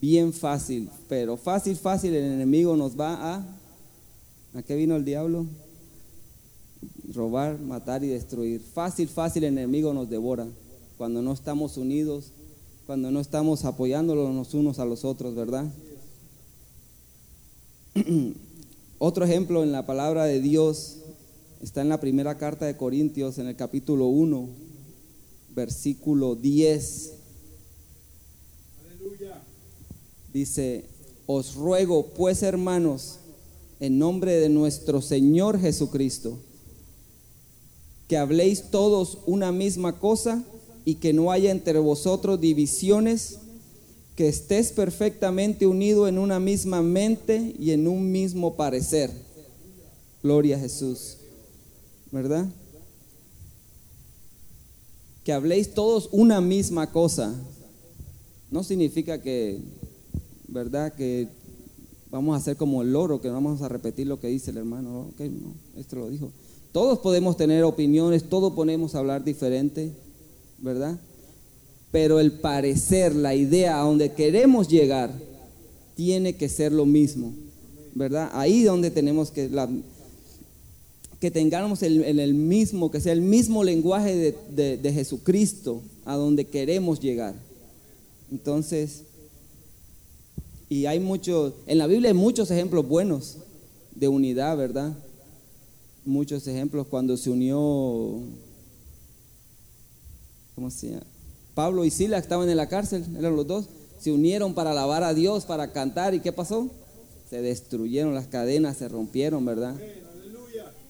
bien 0.00 0.32
fácil, 0.32 0.90
pero 1.08 1.36
fácil, 1.36 1.76
fácil, 1.76 2.14
el 2.14 2.24
enemigo 2.24 2.76
nos 2.76 2.98
va 2.98 3.34
a... 3.34 3.46
¿A 4.54 4.62
qué 4.62 4.76
vino 4.76 4.94
el 4.94 5.04
diablo? 5.04 5.46
Robar, 7.14 7.58
matar 7.58 8.04
y 8.04 8.08
destruir. 8.08 8.60
Fácil, 8.60 9.08
fácil 9.08 9.44
el 9.44 9.58
enemigo 9.58 9.92
nos 9.92 10.08
devora 10.08 10.46
cuando 10.96 11.22
no 11.22 11.32
estamos 11.32 11.76
unidos, 11.76 12.32
cuando 12.86 13.10
no 13.10 13.20
estamos 13.20 13.64
apoyándonos 13.64 14.34
los 14.34 14.54
unos 14.54 14.78
a 14.78 14.84
los 14.84 15.04
otros, 15.04 15.34
¿verdad? 15.34 15.66
Otro 18.98 19.24
ejemplo 19.24 19.62
en 19.62 19.72
la 19.72 19.86
palabra 19.86 20.24
de 20.24 20.40
Dios 20.40 20.98
está 21.62 21.82
en 21.82 21.88
la 21.88 22.00
primera 22.00 22.36
carta 22.38 22.66
de 22.66 22.76
Corintios, 22.76 23.38
en 23.38 23.48
el 23.48 23.56
capítulo 23.56 24.06
1, 24.06 24.48
versículo 25.54 26.34
10. 26.34 27.12
Dice, 30.32 30.84
os 31.26 31.54
ruego 31.54 32.06
pues 32.16 32.42
hermanos, 32.42 33.18
en 33.80 33.98
nombre 33.98 34.36
de 34.36 34.48
nuestro 34.48 35.00
Señor 35.00 35.60
Jesucristo, 35.60 36.38
que 38.14 38.18
habléis 38.18 38.70
todos 38.70 39.18
una 39.26 39.50
misma 39.50 39.98
cosa 39.98 40.44
y 40.84 40.94
que 40.94 41.12
no 41.12 41.32
haya 41.32 41.50
entre 41.50 41.80
vosotros 41.80 42.40
divisiones, 42.40 43.40
que 44.14 44.28
estés 44.28 44.70
perfectamente 44.70 45.66
unido 45.66 46.06
en 46.06 46.18
una 46.18 46.38
misma 46.38 46.80
mente 46.80 47.56
y 47.58 47.72
en 47.72 47.88
un 47.88 48.12
mismo 48.12 48.54
parecer. 48.54 49.10
Gloria 50.22 50.54
a 50.54 50.60
Jesús. 50.60 51.16
¿Verdad? 52.12 52.46
Que 55.24 55.32
habléis 55.32 55.74
todos 55.74 56.08
una 56.12 56.40
misma 56.40 56.92
cosa. 56.92 57.34
No 58.52 58.62
significa 58.62 59.20
que, 59.20 59.58
¿verdad? 60.46 60.92
Que 60.94 61.26
vamos 62.12 62.34
a 62.34 62.38
hacer 62.38 62.56
como 62.56 62.82
el 62.82 62.92
loro, 62.92 63.20
que 63.20 63.28
vamos 63.28 63.60
a 63.60 63.68
repetir 63.68 64.06
lo 64.06 64.20
que 64.20 64.28
dice 64.28 64.52
el 64.52 64.58
hermano. 64.58 65.08
Ok, 65.08 65.20
no, 65.22 65.52
esto 65.76 65.96
lo 65.96 66.08
dijo. 66.08 66.30
Todos 66.74 66.98
podemos 66.98 67.36
tener 67.36 67.62
opiniones, 67.62 68.28
todos 68.28 68.52
podemos 68.52 68.96
hablar 68.96 69.22
diferente, 69.22 69.92
¿verdad? 70.58 70.98
Pero 71.92 72.18
el 72.18 72.32
parecer, 72.32 73.14
la 73.14 73.32
idea 73.32 73.78
a 73.78 73.84
donde 73.84 74.10
queremos 74.10 74.66
llegar, 74.66 75.12
tiene 75.94 76.34
que 76.34 76.48
ser 76.48 76.72
lo 76.72 76.84
mismo, 76.84 77.32
¿verdad? 77.94 78.28
Ahí 78.32 78.64
donde 78.64 78.90
tenemos 78.90 79.30
que, 79.30 79.48
que 81.20 81.30
tengamos 81.30 81.84
el, 81.84 82.02
el, 82.02 82.34
mismo, 82.34 82.90
que 82.90 83.00
sea 83.00 83.12
el 83.12 83.20
mismo 83.20 83.62
lenguaje 83.62 84.34
de, 84.50 84.76
de 84.76 84.92
Jesucristo, 84.92 85.80
a 86.04 86.16
donde 86.16 86.44
queremos 86.44 86.98
llegar. 86.98 87.36
Entonces, 88.32 89.04
y 90.68 90.86
hay 90.86 90.98
muchos, 90.98 91.52
en 91.68 91.78
la 91.78 91.86
Biblia 91.86 92.10
hay 92.10 92.16
muchos 92.16 92.50
ejemplos 92.50 92.88
buenos 92.88 93.36
de 93.94 94.08
unidad, 94.08 94.56
¿verdad? 94.56 94.92
Muchos 96.04 96.46
ejemplos 96.46 96.86
cuando 96.86 97.16
se 97.16 97.30
unió, 97.30 98.20
¿cómo 100.54 100.70
se? 100.70 101.00
Pablo 101.54 101.84
y 101.84 101.90
Sila 101.90 102.18
estaban 102.18 102.48
en 102.48 102.56
la 102.56 102.68
cárcel, 102.68 103.04
eran 103.18 103.36
los 103.36 103.46
dos, 103.46 103.66
se 103.98 104.12
unieron 104.12 104.54
para 104.54 104.72
alabar 104.72 105.02
a 105.02 105.14
Dios, 105.14 105.44
para 105.44 105.72
cantar, 105.72 106.14
¿y 106.14 106.20
qué 106.20 106.32
pasó? 106.32 106.68
Se 107.30 107.40
destruyeron 107.40 108.14
las 108.14 108.26
cadenas, 108.26 108.76
se 108.76 108.88
rompieron, 108.88 109.44
¿verdad? 109.44 109.74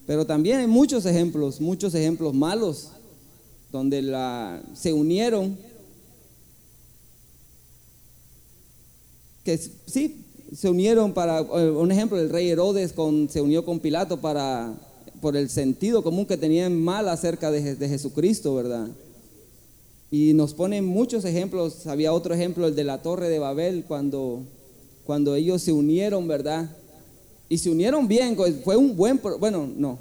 Pero 0.07 0.27
también 0.27 0.59
hay 0.59 0.67
muchos 0.67 1.07
ejemplos, 1.07 1.61
muchos 1.61 1.95
ejemplos 1.95 2.35
malos, 2.35 2.91
donde 3.71 4.03
la, 4.03 4.63
se 4.75 4.93
unieron, 4.93 5.57
que 9.45 9.59
sí, 9.59 10.25
se 10.55 10.69
unieron 10.69 11.13
para, 11.13 11.41
eh, 11.41 11.71
un 11.71 11.91
ejemplo, 11.91 12.19
el 12.19 12.31
rey 12.31 12.49
Herodes 12.49 12.95
se 13.29 13.41
unió 13.41 13.65
con 13.65 13.81
Pilato 13.81 14.21
para 14.21 14.75
por 15.25 15.39
el 15.39 15.49
sentido 15.49 16.03
común 16.03 16.27
que 16.27 16.37
tenían 16.37 16.79
mal 16.79 17.09
acerca 17.09 17.51
de, 17.51 17.89
Jesucristo, 17.89 18.55
¿verdad? 18.55 18.89
Y 20.11 20.35
nos 20.35 20.53
ponen 20.53 20.85
muchos 20.85 21.25
ejemplos. 21.25 21.87
Había 21.87 22.13
otro 22.13 22.35
ejemplo, 22.35 22.67
el 22.67 22.75
de 22.75 22.85
la 22.85 23.01
torre 23.01 23.31
de 23.31 23.39
Babel, 23.39 23.87
cuando, 23.89 24.43
cuando 25.07 25.35
ellos 25.35 25.63
se 25.63 25.73
unieron, 25.73 26.29
¿verdad? 26.29 26.77
Y 27.49 27.57
se 27.57 27.71
unieron 27.71 28.07
bien, 28.07 28.37
fue 28.63 28.77
un 28.77 28.95
buen, 28.95 29.19
bueno, 29.41 29.67
no, 29.75 29.99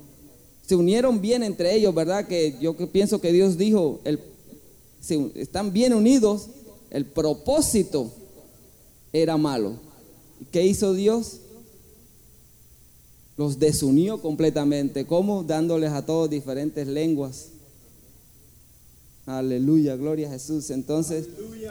se 0.67 0.75
unieron 0.75 1.21
bien 1.21 1.41
entre 1.41 1.73
ellos, 1.73 1.95
¿verdad? 1.95 2.27
Que 2.27 2.57
yo 2.59 2.75
pienso 2.91 3.21
que 3.21 3.31
Dios 3.31 3.57
dijo, 3.57 4.01
el, 4.03 4.19
están 5.35 5.71
bien 5.71 5.93
unidos, 5.93 6.47
el 6.89 7.05
propósito 7.05 8.11
era 9.13 9.37
malo. 9.37 9.75
¿Qué 10.51 10.65
hizo 10.65 10.93
Dios? 10.93 11.37
Los 13.37 13.59
desunió 13.59 14.21
completamente. 14.21 15.05
¿Cómo? 15.05 15.43
Dándoles 15.43 15.91
a 15.91 16.05
todos 16.05 16.29
diferentes 16.29 16.87
lenguas. 16.87 17.49
Aleluya, 19.25 19.95
gloria 19.95 20.27
a 20.27 20.31
Jesús. 20.31 20.69
Entonces, 20.69 21.27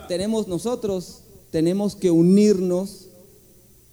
tenemos 0.08 0.48
nosotros, 0.48 1.20
tenemos 1.50 1.94
que 1.94 2.10
unirnos 2.10 3.08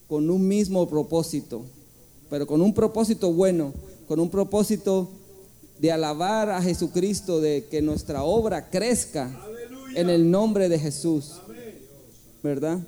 con 0.07 0.29
un 0.29 0.47
mismo 0.47 0.89
propósito, 0.89 1.63
pero 2.29 2.47
con 2.47 2.61
un 2.61 2.73
propósito 2.73 3.31
bueno, 3.33 3.73
con 4.07 4.19
un 4.19 4.29
propósito 4.29 5.09
de 5.77 5.91
alabar 5.91 6.49
a 6.49 6.61
Jesucristo, 6.61 7.39
de 7.41 7.65
que 7.69 7.81
nuestra 7.81 8.23
obra 8.23 8.69
crezca 8.69 9.29
en 9.95 10.09
el 10.09 10.29
nombre 10.31 10.69
de 10.69 10.79
Jesús. 10.79 11.33
¿Verdad? 12.41 12.79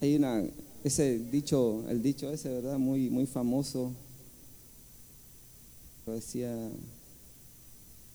Hay 0.00 0.16
una, 0.16 0.42
ese 0.82 1.18
dicho, 1.18 1.84
el 1.88 2.02
dicho 2.02 2.30
ese, 2.30 2.48
¿verdad? 2.48 2.78
Muy, 2.78 3.10
muy 3.10 3.26
famoso. 3.26 3.92
Lo 6.06 6.14
decía, 6.14 6.54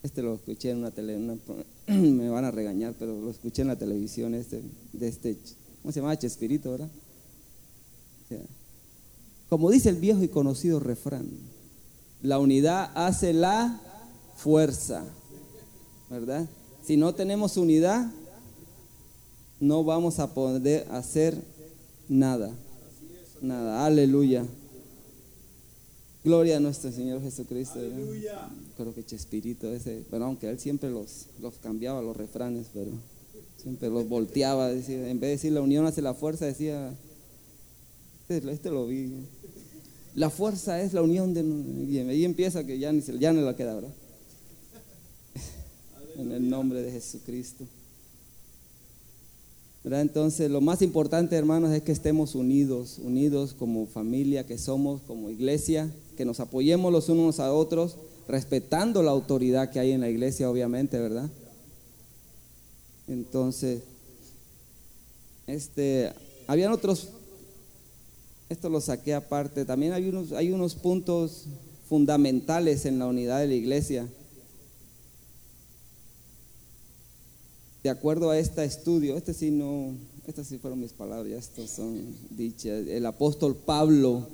este 0.01 0.21
lo 0.21 0.35
escuché 0.35 0.71
en 0.71 0.77
una 0.77 0.91
tele, 0.91 1.17
me 1.87 2.29
van 2.29 2.45
a 2.45 2.51
regañar, 2.51 2.95
pero 2.97 3.19
lo 3.19 3.29
escuché 3.29 3.61
en 3.61 3.69
la 3.69 3.77
televisión 3.77 4.33
este, 4.33 4.61
de 4.93 5.07
este, 5.07 5.37
¿cómo 5.81 5.91
se 5.91 5.99
llama? 5.99 6.17
Chespirito, 6.17 6.71
¿verdad? 6.71 6.89
como 9.49 9.69
dice 9.69 9.89
el 9.89 9.97
viejo 9.97 10.23
y 10.23 10.27
conocido 10.27 10.79
refrán, 10.79 11.29
la 12.21 12.39
unidad 12.39 12.91
hace 12.95 13.33
la 13.33 13.79
fuerza, 14.35 15.05
¿verdad? 16.09 16.47
Si 16.83 16.97
no 16.97 17.13
tenemos 17.13 17.55
unidad, 17.55 18.11
no 19.59 19.83
vamos 19.83 20.19
a 20.19 20.33
poder 20.33 20.87
hacer 20.91 21.39
nada. 22.07 22.51
Nada. 23.41 23.85
Aleluya. 23.85 24.45
Gloria 26.23 26.57
a 26.57 26.59
nuestro 26.59 26.91
Señor 26.91 27.21
Jesucristo. 27.21 27.79
Creo 28.77 28.95
que 28.95 29.05
Chespirito 29.05 29.71
ese, 29.71 30.03
pero 30.09 30.25
aunque 30.25 30.49
él 30.49 30.59
siempre 30.59 30.89
los, 30.89 31.27
los 31.39 31.55
cambiaba 31.55 32.01
los 32.01 32.17
refranes, 32.17 32.67
pero 32.73 32.91
siempre 33.61 33.89
los 33.89 34.09
volteaba. 34.09 34.69
Decía, 34.69 35.07
en 35.09 35.19
vez 35.19 35.27
de 35.27 35.35
decir 35.35 35.51
la 35.51 35.61
unión 35.61 35.85
hace 35.85 36.01
la 36.01 36.15
fuerza, 36.15 36.45
decía, 36.45 36.95
este, 38.27 38.51
este 38.51 38.71
lo 38.71 38.87
vi. 38.87 39.13
La 40.15 40.29
fuerza 40.29 40.81
es 40.81 40.93
la 40.93 41.01
unión 41.01 41.33
de... 41.33 41.43
Y 41.91 41.99
ahí 41.99 42.25
empieza 42.25 42.65
que 42.65 42.79
ya 42.79 42.91
ni, 42.91 43.01
ya 43.01 43.33
no 43.33 43.41
la 43.41 43.55
queda, 43.55 43.75
¿verdad? 43.75 43.93
En 46.17 46.31
el 46.31 46.49
nombre 46.49 46.81
de 46.81 46.91
Jesucristo. 46.91 47.65
Entonces, 49.87 50.49
lo 50.49 50.61
más 50.61 50.81
importante, 50.81 51.35
hermanos, 51.35 51.71
es 51.71 51.83
que 51.83 51.91
estemos 51.91 52.33
unidos, 52.33 52.97
unidos 52.97 53.53
como 53.53 53.85
familia 53.85 54.45
que 54.45 54.57
somos, 54.57 55.01
como 55.03 55.29
iglesia, 55.29 55.91
que 56.17 56.25
nos 56.25 56.39
apoyemos 56.39 56.91
los 56.91 57.07
unos 57.07 57.39
a 57.39 57.53
otros, 57.53 57.97
respetando 58.27 59.03
la 59.03 59.11
autoridad 59.11 59.69
que 59.69 59.79
hay 59.79 59.91
en 59.91 60.01
la 60.01 60.09
iglesia, 60.09 60.49
obviamente, 60.49 60.99
¿verdad? 60.99 61.29
Entonces, 63.07 63.83
este, 65.45 66.11
habían 66.47 66.71
otros, 66.71 67.09
esto 68.49 68.69
lo 68.69 68.81
saqué 68.81 69.13
aparte. 69.13 69.65
También 69.65 69.93
hay 69.93 70.09
unos, 70.09 70.31
hay 70.31 70.51
unos 70.51 70.73
puntos 70.73 71.45
fundamentales 71.87 72.85
en 72.87 72.97
la 72.97 73.05
unidad 73.05 73.39
de 73.39 73.47
la 73.47 73.53
iglesia. 73.53 74.07
De 77.85 77.91
acuerdo 77.91 78.31
a 78.31 78.39
este 78.39 78.65
estudio, 78.65 79.15
este 79.15 79.31
sí 79.31 79.51
no, 79.51 79.93
estas 80.25 80.47
sí 80.47 80.57
fueron 80.57 80.79
mis 80.79 80.91
palabras, 80.91 81.31
estos 81.31 81.69
son 81.69 82.03
dichas. 82.31 82.87
El 82.87 83.05
apóstol 83.05 83.55
Pablo 83.55 84.25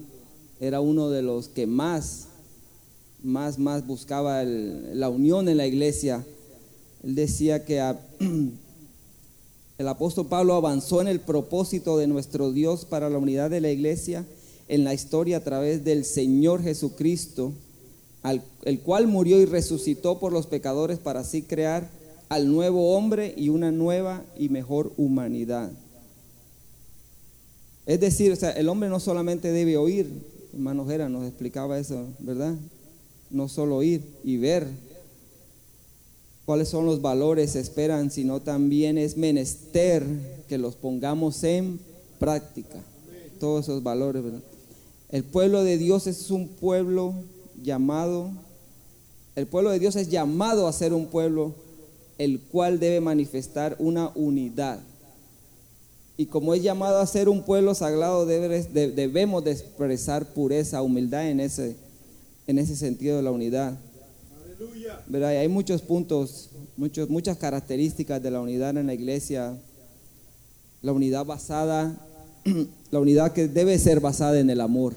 era 0.61 0.79
uno 0.79 1.09
de 1.09 1.21
los 1.21 1.49
que 1.49 1.67
más, 1.67 2.27
más, 3.21 3.59
más 3.59 3.85
buscaba 3.85 4.45
la 4.45 5.09
unión 5.09 5.49
en 5.49 5.57
la 5.57 5.67
iglesia. 5.67 6.25
Él 7.03 7.15
decía 7.15 7.65
que 7.65 7.81
el 9.77 9.87
apóstol 9.89 10.27
Pablo 10.27 10.53
avanzó 10.53 11.01
en 11.01 11.09
el 11.09 11.19
propósito 11.19 11.97
de 11.97 12.07
nuestro 12.07 12.53
Dios 12.53 12.85
para 12.85 13.09
la 13.09 13.17
unidad 13.17 13.49
de 13.49 13.59
la 13.59 13.69
iglesia 13.69 14.25
en 14.69 14.85
la 14.85 14.93
historia 14.93 15.35
a 15.35 15.43
través 15.43 15.83
del 15.83 16.05
Señor 16.05 16.63
Jesucristo, 16.63 17.51
al, 18.23 18.45
el 18.63 18.79
cual 18.79 19.07
murió 19.07 19.41
y 19.41 19.45
resucitó 19.45 20.21
por 20.21 20.31
los 20.31 20.47
pecadores 20.47 20.99
para 20.99 21.19
así 21.19 21.41
crear 21.41 21.99
al 22.31 22.49
nuevo 22.49 22.95
hombre 22.95 23.33
y 23.35 23.49
una 23.49 23.73
nueva 23.73 24.23
y 24.37 24.47
mejor 24.47 24.93
humanidad. 24.95 25.69
Es 27.85 27.99
decir, 27.99 28.31
o 28.31 28.37
sea, 28.37 28.51
el 28.51 28.69
hombre 28.69 28.87
no 28.87 29.01
solamente 29.01 29.51
debe 29.51 29.75
oír, 29.75 30.09
hermano 30.53 30.87
Jera 30.87 31.09
nos 31.09 31.27
explicaba 31.27 31.77
eso, 31.77 32.05
¿verdad? 32.19 32.55
No 33.31 33.49
solo 33.49 33.75
oír 33.75 34.01
y 34.23 34.37
ver 34.37 34.65
cuáles 36.45 36.69
son 36.69 36.85
los 36.85 37.01
valores 37.01 37.57
esperan, 37.57 38.09
sino 38.11 38.39
también 38.39 38.97
es 38.97 39.17
menester 39.17 40.05
que 40.47 40.57
los 40.57 40.77
pongamos 40.77 41.43
en 41.43 41.81
práctica. 42.17 42.79
Todos 43.41 43.65
esos 43.65 43.83
valores, 43.83 44.23
¿verdad? 44.23 44.41
El 45.09 45.25
pueblo 45.25 45.65
de 45.65 45.77
Dios 45.77 46.07
es 46.07 46.31
un 46.31 46.47
pueblo 46.47 47.13
llamado, 47.61 48.31
el 49.35 49.47
pueblo 49.47 49.69
de 49.71 49.79
Dios 49.79 49.97
es 49.97 50.09
llamado 50.09 50.65
a 50.65 50.71
ser 50.71 50.93
un 50.93 51.07
pueblo 51.07 51.55
el 52.23 52.39
cual 52.39 52.79
debe 52.79 53.01
manifestar 53.01 53.75
una 53.79 54.11
unidad. 54.13 54.79
Y 56.17 56.27
como 56.27 56.53
es 56.53 56.61
llamado 56.61 56.99
a 56.99 57.07
ser 57.07 57.27
un 57.29 57.41
pueblo 57.41 57.73
sagrado, 57.73 58.27
debemos 58.27 59.43
de 59.43 59.51
expresar 59.51 60.31
pureza, 60.31 60.83
humildad 60.83 61.27
en 61.27 61.39
ese, 61.39 61.75
en 62.45 62.59
ese 62.59 62.75
sentido 62.75 63.17
de 63.17 63.23
la 63.23 63.31
unidad. 63.31 63.75
¿Verdad? 65.07 65.29
hay 65.29 65.47
muchos 65.47 65.81
puntos, 65.81 66.49
muchos, 66.77 67.09
muchas 67.09 67.37
características 67.37 68.21
de 68.21 68.29
la 68.29 68.39
unidad 68.39 68.77
en 68.77 68.85
la 68.85 68.93
iglesia. 68.93 69.57
La 70.83 70.91
unidad 70.91 71.25
basada, 71.25 71.97
la 72.91 72.99
unidad 72.99 73.33
que 73.33 73.47
debe 73.47 73.79
ser 73.79 73.99
basada 73.99 74.39
en 74.39 74.51
el 74.51 74.61
amor. 74.61 74.93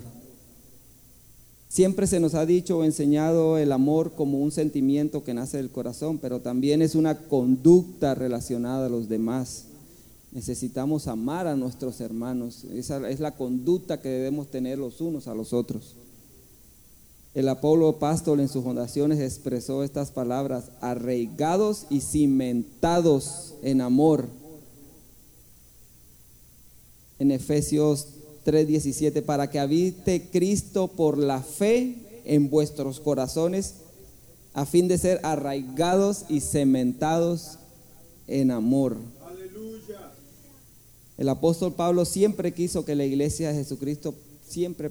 Siempre 1.74 2.06
se 2.06 2.20
nos 2.20 2.34
ha 2.34 2.46
dicho 2.46 2.78
o 2.78 2.84
enseñado 2.84 3.58
el 3.58 3.72
amor 3.72 4.12
como 4.12 4.38
un 4.38 4.52
sentimiento 4.52 5.24
que 5.24 5.34
nace 5.34 5.56
del 5.56 5.72
corazón, 5.72 6.18
pero 6.18 6.40
también 6.40 6.82
es 6.82 6.94
una 6.94 7.18
conducta 7.26 8.14
relacionada 8.14 8.86
a 8.86 8.88
los 8.88 9.08
demás. 9.08 9.64
Necesitamos 10.30 11.08
amar 11.08 11.48
a 11.48 11.56
nuestros 11.56 12.00
hermanos. 12.00 12.62
Esa 12.72 13.10
es 13.10 13.18
la 13.18 13.34
conducta 13.34 14.00
que 14.00 14.08
debemos 14.08 14.52
tener 14.52 14.78
los 14.78 15.00
unos 15.00 15.26
a 15.26 15.34
los 15.34 15.52
otros. 15.52 15.96
El 17.34 17.48
Apolo 17.48 17.98
Pastor 17.98 18.38
en 18.38 18.48
sus 18.48 18.62
fundaciones 18.62 19.18
expresó 19.18 19.82
estas 19.82 20.12
palabras, 20.12 20.66
arraigados 20.80 21.86
y 21.90 22.02
cimentados 22.02 23.54
en 23.64 23.80
amor. 23.80 24.28
En 27.18 27.32
Efesios 27.32 28.13
3:17, 28.44 29.22
para 29.22 29.50
que 29.50 29.58
habite 29.58 30.28
Cristo 30.30 30.88
por 30.88 31.18
la 31.18 31.40
fe 31.42 31.96
en 32.24 32.50
vuestros 32.50 33.00
corazones, 33.00 33.74
a 34.52 34.66
fin 34.66 34.86
de 34.88 34.98
ser 34.98 35.20
arraigados 35.22 36.24
y 36.28 36.40
cementados 36.40 37.58
en 38.26 38.50
amor. 38.50 38.96
El 41.16 41.28
apóstol 41.28 41.74
Pablo 41.74 42.04
siempre 42.04 42.52
quiso 42.52 42.84
que 42.84 42.94
la 42.96 43.04
iglesia 43.04 43.48
de 43.48 43.54
Jesucristo 43.54 44.14
siempre 44.48 44.90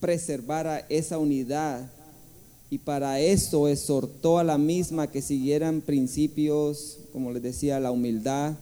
preservara 0.00 0.86
esa 0.88 1.18
unidad 1.18 1.90
y 2.70 2.78
para 2.78 3.20
eso 3.20 3.68
exhortó 3.68 4.38
a 4.38 4.44
la 4.44 4.56
misma 4.58 5.10
que 5.10 5.20
siguieran 5.22 5.82
principios, 5.82 6.98
como 7.12 7.32
les 7.32 7.42
decía, 7.42 7.78
la 7.80 7.90
humildad, 7.90 8.54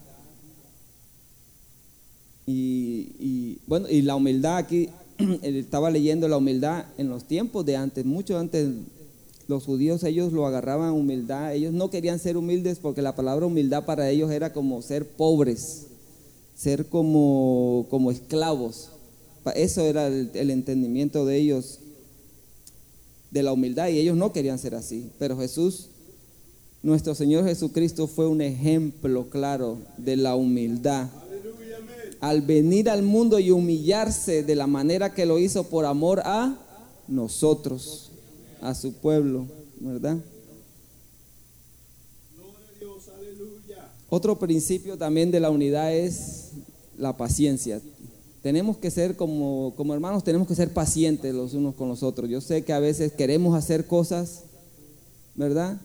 y, 2.46 3.59
bueno, 3.66 3.88
y 3.88 4.02
la 4.02 4.16
humildad 4.16 4.57
aquí, 4.57 4.88
estaba 5.42 5.90
leyendo 5.90 6.28
la 6.28 6.38
humildad 6.38 6.87
en 6.98 7.09
los 7.09 7.24
tiempos 7.24 7.64
de 7.64 7.76
antes, 7.76 8.05
mucho 8.05 8.38
antes 8.38 8.68
los 9.48 9.64
judíos 9.64 10.02
ellos 10.05 10.33
lo 10.33 10.46
agarraban 10.46 10.92
humildad, 10.92 11.55
ellos 11.55 11.72
no 11.72 11.90
querían 11.90 12.18
ser 12.18 12.37
humildes 12.37 12.78
porque 12.78 13.02
la 13.02 13.14
palabra 13.14 13.46
humildad 13.46 13.85
para 13.85 14.09
ellos 14.09 14.31
era 14.31 14.52
como 14.52 14.83
ser 14.83 15.07
pobres, 15.07 15.87
ser 16.57 16.87
como, 16.87 17.87
como 17.90 18.11
esclavos. 18.11 18.88
Eso 19.57 19.83
era 19.83 20.07
el, 20.07 20.31
el 20.35 20.50
entendimiento 20.50 21.26
de 21.26 21.37
ellos 21.37 21.81
de 23.31 23.42
la 23.42 23.52
humildad 23.52 23.88
y 23.88 23.98
ellos 23.98 24.16
no 24.16 24.33
querían 24.33 24.59
ser 24.59 24.74
así. 24.74 25.11
Pero 25.18 25.37
Jesús, 25.37 25.88
nuestro 26.83 27.14
Señor 27.14 27.44
Jesucristo 27.44 28.07
fue 28.07 28.28
un 28.28 28.40
ejemplo 28.40 29.28
claro 29.31 29.78
de 29.98 30.16
la 30.16 30.37
humildad 30.37 31.09
al 32.22 32.40
venir 32.40 32.88
al 32.88 33.02
mundo 33.02 33.40
y 33.40 33.50
humillarse 33.50 34.44
de 34.44 34.54
la 34.54 34.68
manera 34.68 35.12
que 35.12 35.26
lo 35.26 35.40
hizo 35.40 35.64
por 35.64 35.85
amor 35.85 36.20
a 36.24 36.56
nosotros, 37.08 38.12
a 38.61 38.76
su 38.76 38.92
pueblo, 38.92 39.44
¿verdad? 39.80 40.16
Otro 44.08 44.38
principio 44.38 44.96
también 44.96 45.32
de 45.32 45.40
la 45.40 45.50
unidad 45.50 45.92
es 45.92 46.50
la 46.96 47.16
paciencia. 47.16 47.80
Tenemos 48.40 48.76
que 48.76 48.92
ser 48.92 49.16
como, 49.16 49.74
como 49.76 49.92
hermanos, 49.92 50.22
tenemos 50.22 50.46
que 50.46 50.54
ser 50.54 50.72
pacientes 50.72 51.35
los 51.35 51.54
unos 51.54 51.74
con 51.74 51.88
los 51.88 52.04
otros. 52.04 52.30
Yo 52.30 52.40
sé 52.40 52.62
que 52.62 52.72
a 52.72 52.78
veces 52.78 53.11
queremos 53.11 53.56
hacer 53.56 53.88
cosas, 53.88 54.44
¿verdad? 55.35 55.80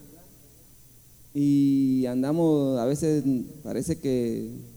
Y 1.33 2.05
andamos, 2.05 2.77
a 2.77 2.85
veces 2.85 3.23
parece 3.63 3.97
que 3.97 4.76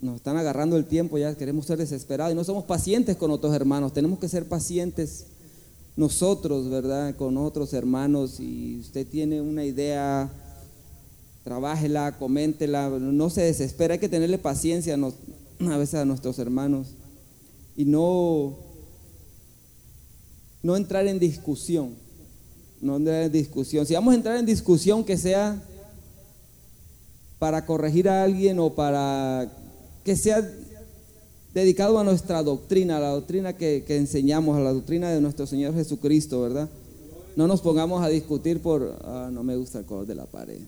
nos 0.00 0.16
están 0.16 0.36
agarrando 0.36 0.76
el 0.76 0.84
tiempo, 0.84 1.18
ya 1.18 1.34
queremos 1.34 1.66
ser 1.66 1.78
desesperados 1.78 2.32
y 2.32 2.36
no 2.36 2.44
somos 2.44 2.64
pacientes 2.64 3.16
con 3.16 3.30
otros 3.30 3.54
hermanos, 3.54 3.92
tenemos 3.92 4.18
que 4.18 4.28
ser 4.28 4.46
pacientes 4.46 5.26
nosotros, 5.96 6.68
¿verdad? 6.68 7.16
Con 7.16 7.38
otros 7.38 7.72
hermanos. 7.72 8.32
Si 8.32 8.78
usted 8.78 9.06
tiene 9.06 9.40
una 9.40 9.64
idea, 9.64 10.30
trabájela, 11.42 12.18
coméntela, 12.18 12.88
no 12.90 13.30
se 13.30 13.42
desespera, 13.42 13.94
hay 13.94 14.00
que 14.00 14.08
tenerle 14.08 14.38
paciencia 14.38 14.94
a 14.94 15.76
veces 15.76 15.94
a 15.94 16.04
nuestros 16.04 16.38
hermanos 16.38 16.88
y 17.76 17.86
no, 17.86 18.56
no 20.62 20.76
entrar 20.76 21.06
en 21.06 21.18
discusión, 21.18 21.94
no 22.80 22.96
entrar 22.96 23.22
en 23.22 23.32
discusión. 23.32 23.86
Si 23.86 23.94
vamos 23.94 24.12
a 24.12 24.16
entrar 24.16 24.36
en 24.36 24.46
discusión, 24.46 25.04
que 25.04 25.16
sea 25.16 25.62
para 27.38 27.64
corregir 27.66 28.08
a 28.08 28.22
alguien 28.22 28.58
o 28.58 28.74
para 28.74 29.50
que 30.06 30.14
sea 30.14 30.48
dedicado 31.52 31.98
a 31.98 32.04
nuestra 32.04 32.40
doctrina, 32.44 32.98
a 32.98 33.00
la 33.00 33.08
doctrina 33.08 33.56
que, 33.56 33.84
enseñamos, 33.88 34.56
a 34.56 34.60
la 34.60 34.72
doctrina 34.72 35.10
de 35.10 35.20
nuestro 35.20 35.48
Señor 35.48 35.74
Jesucristo, 35.74 36.42
¿verdad? 36.42 36.68
No 37.34 37.48
nos 37.48 37.60
pongamos 37.60 38.04
a 38.04 38.08
discutir 38.08 38.62
por, 38.62 39.00
ah, 39.02 39.30
no 39.32 39.42
me 39.42 39.56
gusta 39.56 39.80
el 39.80 39.84
color 39.84 40.06
de 40.06 40.14
la 40.14 40.26
pared. 40.26 40.60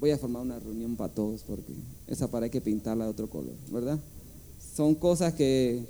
Voy 0.00 0.10
a 0.10 0.16
formar 0.16 0.40
una 0.40 0.58
reunión 0.58 0.96
para 0.96 1.12
todos 1.12 1.42
porque 1.42 1.74
esa 2.06 2.28
pared 2.28 2.44
hay 2.44 2.50
que 2.50 2.62
pintarla 2.62 3.04
de 3.04 3.10
otro 3.10 3.28
color, 3.28 3.52
¿verdad? 3.70 3.98
Son 4.74 4.94
cosas 4.94 5.34
que, 5.34 5.82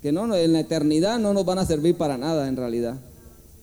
que 0.00 0.12
no, 0.12 0.32
en 0.36 0.52
la 0.52 0.60
eternidad 0.60 1.18
no 1.18 1.34
nos 1.34 1.44
van 1.44 1.58
a 1.58 1.66
servir 1.66 1.96
para 1.96 2.16
nada 2.16 2.46
en 2.46 2.54
realidad. 2.54 2.96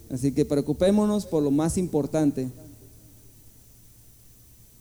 Así 0.09 0.33
que 0.33 0.43
preocupémonos 0.43 1.25
por 1.25 1.41
lo 1.41 1.51
más 1.51 1.77
importante, 1.77 2.51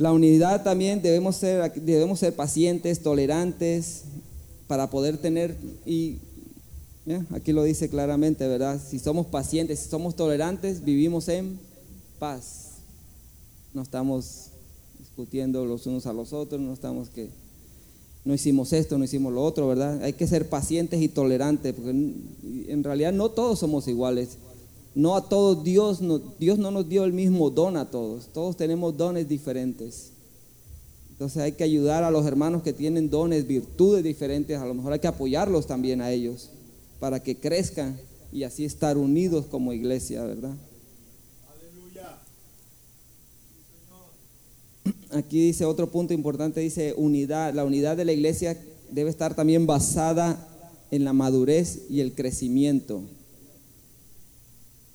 la 0.01 0.15
unidad 0.15 0.65
también 0.65 1.03
debemos 1.03 1.37
ser, 1.37 1.75
debemos 1.75 2.21
ser 2.21 2.35
pacientes, 2.35 3.03
tolerantes, 3.03 4.05
para 4.67 4.89
poder 4.89 5.19
tener, 5.19 5.55
y 5.85 6.17
aquí 7.35 7.53
lo 7.53 7.63
dice 7.65 7.91
claramente, 7.91 8.49
¿verdad? 8.49 8.81
Si 8.81 8.99
somos 8.99 9.27
pacientes, 9.27 9.79
si 9.79 9.91
somos 9.91 10.17
tolerantes, 10.17 10.83
vivimos 10.87 11.29
en 11.29 11.61
paz. 12.19 12.77
No 13.75 13.83
estamos 13.83 14.47
discutiendo 14.99 15.67
los 15.67 15.87
unos 15.87 16.07
a 16.07 16.15
los 16.15 16.33
otros, 16.33 16.59
no 16.63 16.73
estamos 16.73 17.11
que 17.11 17.29
no 18.25 18.33
hicimos 18.33 18.73
esto, 18.73 18.97
no 18.97 19.05
hicimos 19.05 19.35
lo 19.35 19.45
otro, 19.45 19.69
¿verdad? 19.69 20.03
Hay 20.03 20.15
que 20.15 20.27
ser 20.27 20.49
pacientes 20.49 21.03
y 21.03 21.09
tolerantes, 21.09 21.75
porque 21.75 21.91
en 21.91 22.85
realidad 22.85 23.13
no 23.13 23.29
todos 23.29 23.59
somos 23.59 23.87
iguales. 23.87 24.39
No 24.95 25.17
a 25.17 25.29
todos 25.29 25.63
Dios, 25.63 26.01
no, 26.01 26.19
Dios 26.39 26.59
no 26.59 26.71
nos 26.71 26.89
dio 26.89 27.05
el 27.05 27.13
mismo 27.13 27.51
don 27.51 27.77
a 27.77 27.91
todos. 27.91 28.27
Todos 28.33 28.57
tenemos 28.57 28.97
dones 28.97 29.29
diferentes. 29.29 30.13
Entonces 31.21 31.43
hay 31.43 31.53
que 31.53 31.65
ayudar 31.65 32.03
a 32.03 32.11
los 32.11 32.25
hermanos 32.25 32.63
que 32.63 32.73
tienen 32.73 33.11
dones, 33.11 33.47
virtudes 33.47 34.03
diferentes, 34.03 34.59
a 34.59 34.65
lo 34.65 34.73
mejor 34.73 34.95
hay 34.95 35.01
que 35.01 35.07
apoyarlos 35.07 35.67
también 35.67 36.01
a 36.01 36.11
ellos 36.11 36.49
para 36.99 37.23
que 37.23 37.37
crezcan 37.37 37.99
y 38.33 38.45
así 38.45 38.65
estar 38.65 38.97
unidos 38.97 39.45
como 39.45 39.75
iglesia, 39.75 40.25
¿verdad? 40.25 40.55
Aquí 45.11 45.45
dice 45.45 45.65
otro 45.65 45.91
punto 45.91 46.15
importante, 46.15 46.61
dice 46.61 46.95
unidad, 46.97 47.53
la 47.53 47.65
unidad 47.65 47.99
de 47.99 48.05
la 48.05 48.13
iglesia 48.13 48.57
debe 48.91 49.11
estar 49.11 49.35
también 49.35 49.67
basada 49.67 50.49
en 50.91 51.05
la 51.05 51.13
madurez 51.13 51.83
y 51.91 52.01
el 52.01 52.15
crecimiento. 52.15 53.03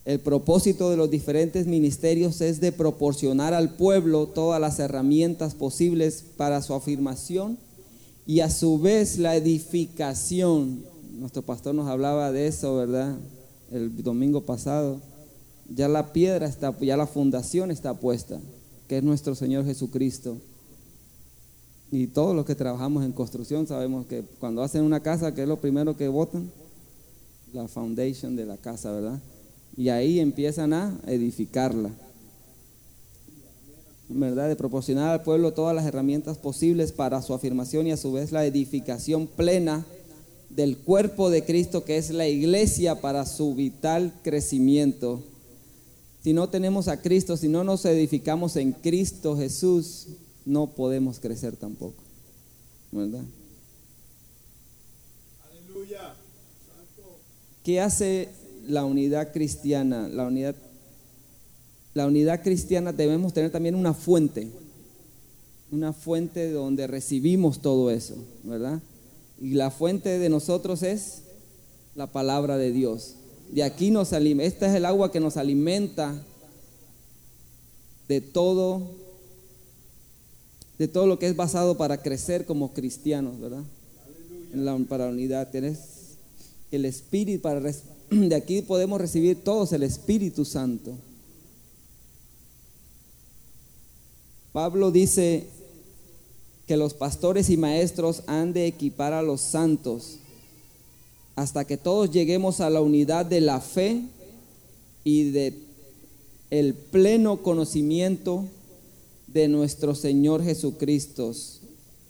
El 0.06 0.20
propósito 0.20 0.92
de 0.92 0.98
los 0.98 1.10
diferentes 1.10 1.66
ministerios 1.66 2.40
es 2.40 2.62
de 2.62 2.72
proporcionar 2.72 3.56
al 3.56 3.76
pueblo 3.76 4.28
todas 4.28 4.62
las 4.62 4.78
herramientas 4.78 5.56
posibles 5.56 6.24
para 6.38 6.62
su 6.62 6.76
afirmación 6.76 7.58
y 8.28 8.42
a 8.42 8.52
su 8.52 8.80
vez 8.80 9.18
la 9.18 9.36
edificación. 9.36 10.84
Nuestro 11.18 11.42
pastor 11.42 11.74
nos 11.74 11.88
hablaba 11.88 12.32
de 12.32 12.46
eso, 12.46 12.76
¿verdad? 12.76 13.18
El 13.72 14.04
domingo 14.04 14.42
pasado. 14.42 15.02
Ya 15.76 15.88
la 15.88 16.14
piedra 16.14 16.46
está, 16.46 16.78
ya 16.80 16.98
la 16.98 17.08
fundación 17.08 17.72
está 17.72 17.96
puesta, 17.96 18.40
que 18.88 19.00
es 19.00 19.04
nuestro 19.04 19.34
Señor 19.34 19.66
Jesucristo. 19.66 20.38
Y 21.92 22.06
todos 22.08 22.36
los 22.36 22.46
que 22.46 22.54
trabajamos 22.54 23.04
en 23.06 23.12
construcción 23.12 23.66
sabemos 23.66 24.06
que 24.06 24.24
cuando 24.40 24.62
hacen 24.62 24.84
una 24.84 25.00
casa, 25.00 25.34
¿qué 25.34 25.42
es 25.42 25.48
lo 25.48 25.58
primero 25.58 25.98
que 25.98 26.08
votan? 26.10 26.52
La 27.54 27.68
foundation 27.68 28.36
de 28.36 28.46
la 28.46 28.58
casa, 28.58 28.92
¿verdad? 28.92 29.20
Y 29.78 29.90
ahí 29.90 30.20
empiezan 30.20 30.74
a 30.74 31.00
edificarla. 31.08 31.92
¿Verdad? 34.08 34.48
De 34.50 34.56
proporcionar 34.56 35.10
al 35.10 35.24
pueblo 35.24 35.54
todas 35.54 35.76
las 35.76 35.86
herramientas 35.86 36.38
posibles 36.38 36.92
para 36.92 37.22
su 37.22 37.34
afirmación 37.34 37.88
y 37.88 37.92
a 37.92 37.98
su 37.98 38.12
vez 38.12 38.32
la 38.32 38.46
edificación 38.46 39.28
plena 39.28 39.86
del 40.50 40.78
cuerpo 40.78 41.30
de 41.30 41.44
Cristo 41.44 41.84
que 41.84 41.98
es 41.98 42.12
la 42.12 42.28
iglesia 42.28 43.02
para 43.02 43.26
su 43.26 43.56
vital 43.56 44.14
crecimiento. 44.24 45.24
Si 46.24 46.34
no 46.34 46.50
tenemos 46.50 46.88
a 46.88 47.02
Cristo, 47.02 47.36
si 47.36 47.50
no 47.50 47.64
nos 47.64 47.84
edificamos 47.86 48.56
en 48.56 48.72
Cristo 48.72 49.36
Jesús, 49.36 50.08
no 50.46 50.68
podemos 50.68 51.20
crecer 51.20 51.56
tampoco. 51.56 52.02
¿Verdad? 52.92 53.24
Aleluya. 55.52 56.16
¿Qué 57.64 57.82
hace 57.82 58.30
la 58.68 58.86
unidad 58.86 59.32
cristiana, 59.32 60.08
la 60.08 60.26
unidad, 60.26 60.56
la 61.94 62.08
unidad 62.08 62.44
cristiana 62.44 62.92
debemos 62.92 63.34
tener 63.34 63.52
también 63.52 63.76
una 63.76 63.94
fuente, 63.94 64.48
una 65.72 65.94
fuente 65.94 66.52
donde 66.52 66.88
recibimos 66.88 67.62
todo 67.62 67.92
eso, 67.92 68.16
¿verdad? 68.44 68.82
Y 69.42 69.54
la 69.54 69.72
fuente 69.72 70.20
de 70.20 70.30
nosotros 70.30 70.84
es 70.84 71.22
la 71.96 72.08
palabra 72.08 72.58
de 72.58 72.72
Dios. 72.72 73.16
De 73.52 73.64
aquí 73.64 73.92
nos 73.92 74.14
alimenta, 74.14 74.48
esta 74.48 74.68
es 74.68 74.76
el 74.76 74.86
agua 74.86 75.12
que 75.12 75.20
nos 75.20 75.38
alimenta 75.38 76.16
de 78.08 78.22
todo, 78.22 78.82
de 80.78 80.88
todo 80.88 81.08
lo 81.08 81.20
que 81.20 81.28
es 81.28 81.36
basado 81.36 81.78
para 81.78 82.02
crecer 82.02 82.46
como 82.46 82.74
cristianos, 82.74 83.40
¿verdad? 83.40 83.64
para 84.88 85.06
la 85.06 85.12
unidad, 85.12 85.52
tienes 85.52 85.80
el 86.72 86.86
espíritu 86.86 87.42
para 87.42 87.60
de 88.10 88.36
aquí 88.36 88.62
podemos 88.62 89.00
recibir 89.00 89.44
todos 89.44 89.74
el 89.74 89.84
Espíritu 89.84 90.46
Santo. 90.46 90.94
Pablo 94.52 94.92
dice 94.92 95.48
que 96.68 96.78
los 96.78 96.94
pastores 96.94 97.50
y 97.50 97.58
maestros 97.58 98.24
han 98.28 98.54
de 98.54 98.68
equipar 98.68 99.14
a 99.14 99.22
los 99.22 99.42
santos 99.42 100.18
hasta 101.36 101.66
que 101.66 101.78
todos 101.78 102.12
lleguemos 102.12 102.62
a 102.62 102.70
la 102.70 102.82
unidad 102.82 103.26
de 103.26 103.42
la 103.42 103.60
fe 103.60 104.02
y 105.04 105.32
de 105.32 105.54
el 106.50 106.74
pleno 106.74 107.44
conocimiento 107.44 108.46
de 109.28 109.48
nuestro 109.50 109.96
Señor 109.96 110.44
Jesucristo. 110.44 111.34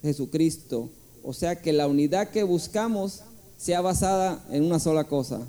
Jesucristo. 0.03 0.89
O 1.23 1.34
sea 1.34 1.60
que 1.60 1.73
la 1.73 1.88
unidad 1.88 2.29
que 2.29 2.43
buscamos 2.43 3.21
sea 3.58 3.81
basada 3.81 4.45
en 4.51 4.63
una 4.63 4.79
sola 4.79 5.05
cosa, 5.05 5.41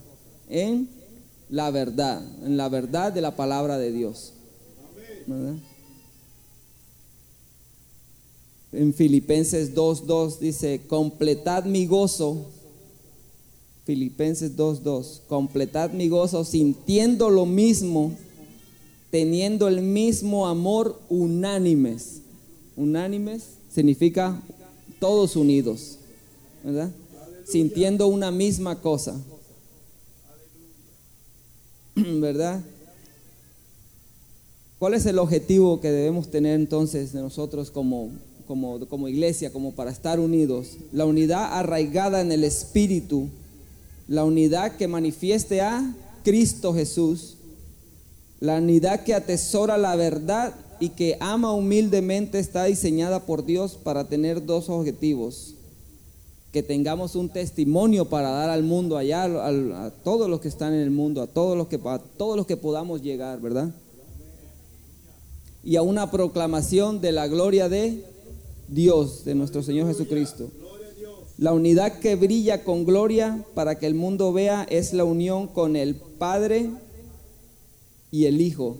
en 0.48 0.88
la 1.48 1.70
verdad, 1.70 2.22
en 2.44 2.56
la 2.56 2.68
verdad 2.68 3.12
de 3.12 3.20
la 3.20 3.36
palabra 3.36 3.78
de 3.78 3.92
Dios. 3.92 4.32
En 8.72 8.92
Filipenses 8.92 9.74
2.2 9.74 10.38
dice, 10.38 10.82
completad 10.86 11.64
mi 11.64 11.86
gozo. 11.86 12.46
Filipenses 13.84 14.56
2.2, 14.56 15.20
completad 15.28 15.90
mi 15.90 16.08
gozo 16.08 16.44
sintiendo 16.44 17.30
lo 17.30 17.46
mismo, 17.46 18.12
teniendo 19.10 19.68
el 19.68 19.80
mismo 19.80 20.48
amor 20.48 21.00
unánimes. 21.08 22.20
Unánimes 22.76 23.44
significa 23.72 24.42
todos 24.98 25.36
unidos. 25.36 25.98
Sintiendo 27.44 28.08
una 28.08 28.32
misma 28.32 28.80
cosa. 28.82 29.16
¿verdad? 32.20 32.60
¿Cuál 34.78 34.94
es 34.94 35.06
el 35.06 35.18
objetivo 35.18 35.80
que 35.80 35.90
debemos 35.90 36.30
tener 36.30 36.54
entonces 36.54 37.12
de 37.12 37.20
nosotros 37.20 37.70
como, 37.70 38.10
como, 38.46 38.86
como 38.88 39.08
iglesia, 39.08 39.52
como 39.52 39.72
para 39.72 39.90
estar 39.90 40.20
unidos? 40.20 40.76
La 40.92 41.06
unidad 41.06 41.58
arraigada 41.58 42.20
en 42.20 42.30
el 42.30 42.44
Espíritu, 42.44 43.28
la 44.06 44.24
unidad 44.24 44.76
que 44.76 44.86
manifieste 44.86 45.62
a 45.62 45.94
Cristo 46.24 46.74
Jesús, 46.74 47.36
la 48.40 48.58
unidad 48.58 49.02
que 49.02 49.14
atesora 49.14 49.78
la 49.78 49.96
verdad 49.96 50.54
y 50.78 50.90
que 50.90 51.16
ama 51.20 51.52
humildemente 51.52 52.38
está 52.38 52.64
diseñada 52.64 53.24
por 53.24 53.46
Dios 53.46 53.78
para 53.82 54.08
tener 54.08 54.44
dos 54.44 54.68
objetivos 54.68 55.55
que 56.56 56.62
tengamos 56.62 57.16
un 57.16 57.28
testimonio 57.28 58.06
para 58.06 58.30
dar 58.30 58.48
al 58.48 58.62
mundo 58.62 58.96
allá, 58.96 59.24
a, 59.24 59.90
todos 59.90 60.26
los 60.30 60.40
que 60.40 60.48
están 60.48 60.72
en 60.72 60.80
el 60.80 60.90
mundo, 60.90 61.20
a 61.20 61.26
todos 61.26 61.54
los 61.54 61.66
que, 61.66 61.78
a 61.84 61.98
todos 62.16 62.34
los 62.34 62.46
que 62.46 62.56
podamos 62.56 63.02
llegar, 63.02 63.42
¿verdad? 63.42 63.74
Y 65.62 65.76
a 65.76 65.82
una 65.82 66.10
proclamación 66.10 67.02
de 67.02 67.12
la 67.12 67.28
gloria 67.28 67.68
de 67.68 68.06
Dios, 68.68 69.26
de 69.26 69.34
nuestro 69.34 69.62
Señor 69.62 69.86
Jesucristo. 69.88 70.48
La 71.36 71.52
unidad 71.52 71.98
que 71.98 72.16
brilla 72.16 72.64
con 72.64 72.86
gloria 72.86 73.44
para 73.54 73.78
que 73.78 73.86
el 73.86 73.94
mundo 73.94 74.32
vea 74.32 74.66
es 74.70 74.94
la 74.94 75.04
unión 75.04 75.48
con 75.48 75.76
el 75.76 75.94
Padre 75.94 76.70
y 78.10 78.24
el 78.24 78.40
Hijo. 78.40 78.78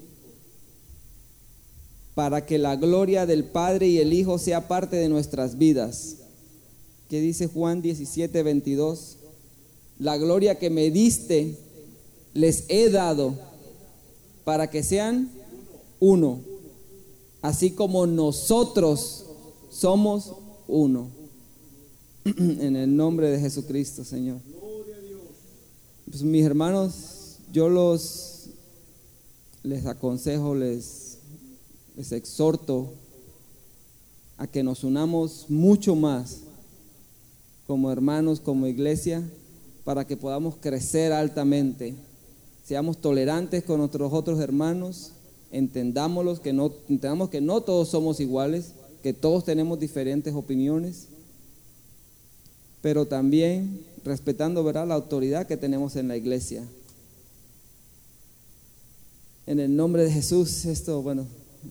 Para 2.14 2.46
que 2.46 2.56
la 2.56 2.76
gloria 2.76 3.26
del 3.26 3.44
Padre 3.44 3.88
y 3.88 3.98
el 3.98 4.14
Hijo 4.14 4.38
sea 4.38 4.66
parte 4.66 4.96
de 4.96 5.10
nuestras 5.10 5.58
vidas 5.58 6.22
que 7.08 7.20
dice 7.20 7.46
Juan 7.46 7.82
17, 7.82 8.42
22, 8.42 9.16
la 9.98 10.16
gloria 10.16 10.58
que 10.58 10.70
me 10.70 10.90
diste 10.90 11.56
les 12.34 12.64
he 12.68 12.90
dado 12.90 13.38
para 14.44 14.70
que 14.70 14.82
sean 14.82 15.30
uno, 16.00 16.40
así 17.42 17.70
como 17.70 18.06
nosotros 18.06 19.24
somos 19.70 20.32
uno. 20.68 21.16
en 22.36 22.74
el 22.74 22.96
nombre 22.96 23.30
de 23.30 23.38
Jesucristo, 23.38 24.04
Señor. 24.04 24.40
Pues 26.10 26.22
mis 26.22 26.44
hermanos, 26.44 27.36
yo 27.52 27.68
los 27.68 28.48
les 29.62 29.86
aconsejo, 29.86 30.54
les, 30.54 31.18
les 31.96 32.12
exhorto 32.12 32.92
a 34.38 34.46
que 34.46 34.62
nos 34.62 34.84
unamos 34.84 35.46
mucho 35.48 35.94
más 35.94 36.38
como 37.66 37.90
hermanos, 37.90 38.40
como 38.40 38.66
iglesia, 38.66 39.22
para 39.84 40.06
que 40.06 40.16
podamos 40.16 40.56
crecer 40.56 41.12
altamente. 41.12 41.94
Seamos 42.64 43.00
tolerantes 43.00 43.64
con 43.64 43.78
nuestros 43.78 44.12
otros 44.12 44.40
hermanos, 44.40 45.12
entendámoslos, 45.52 46.40
que 46.40 46.52
no, 46.52 46.72
entendamos 46.88 47.30
que 47.30 47.40
no 47.40 47.60
todos 47.60 47.88
somos 47.88 48.20
iguales, 48.20 48.72
que 49.02 49.12
todos 49.12 49.44
tenemos 49.44 49.78
diferentes 49.78 50.34
opiniones, 50.34 51.06
pero 52.82 53.06
también 53.06 53.80
respetando 54.04 54.70
la 54.72 54.94
autoridad 54.94 55.46
que 55.46 55.56
tenemos 55.56 55.96
en 55.96 56.08
la 56.08 56.16
iglesia. 56.16 56.64
En 59.46 59.60
el 59.60 59.76
nombre 59.76 60.04
de 60.04 60.10
Jesús, 60.10 60.64
esto, 60.64 61.02
bueno, 61.02 61.24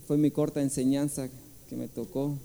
fue 0.07 0.17
mi 0.17 0.31
corta 0.31 0.61
enseñanza 0.61 1.27
que 1.69 1.75
me 1.75 1.87
tocó. 1.87 2.35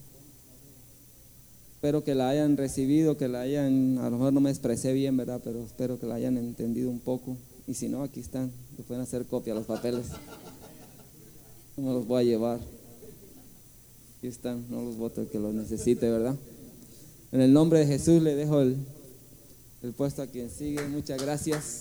Espero 1.81 2.05
que 2.05 2.15
la 2.15 2.29
hayan 2.29 2.59
recibido, 2.59 3.17
que 3.17 3.27
la 3.27 3.41
hayan, 3.41 3.97
a 4.03 4.11
lo 4.11 4.19
mejor 4.19 4.35
no 4.35 4.41
me 4.41 4.51
expresé 4.51 4.93
bien, 4.93 5.17
¿verdad? 5.17 5.41
Pero 5.43 5.65
espero 5.65 5.99
que 5.99 6.05
la 6.05 6.17
hayan 6.17 6.37
entendido 6.37 6.91
un 6.91 7.01
poco. 7.01 7.39
Y 7.67 7.73
si 7.73 7.89
no, 7.89 8.03
aquí 8.03 8.21
están, 8.21 8.53
se 8.77 8.83
pueden 8.83 9.03
hacer 9.03 9.25
copia 9.25 9.55
los 9.55 9.65
papeles. 9.65 10.09
No 11.79 11.95
los 11.95 12.07
voy 12.07 12.21
a 12.21 12.25
llevar. 12.27 12.61
Aquí 14.19 14.27
están, 14.27 14.67
no 14.69 14.83
los 14.83 14.99
votos 14.99 15.27
que 15.31 15.39
los 15.39 15.55
necesite, 15.55 16.11
¿verdad? 16.11 16.37
En 17.33 17.41
el 17.41 17.51
nombre 17.51 17.79
de 17.79 17.87
Jesús 17.87 18.21
le 18.21 18.35
dejo 18.35 18.61
el, 18.61 18.77
el 19.83 19.93
puesto 19.95 20.21
a 20.21 20.27
quien 20.27 20.51
sigue. 20.51 20.87
Muchas 20.87 21.23
gracias. 21.23 21.81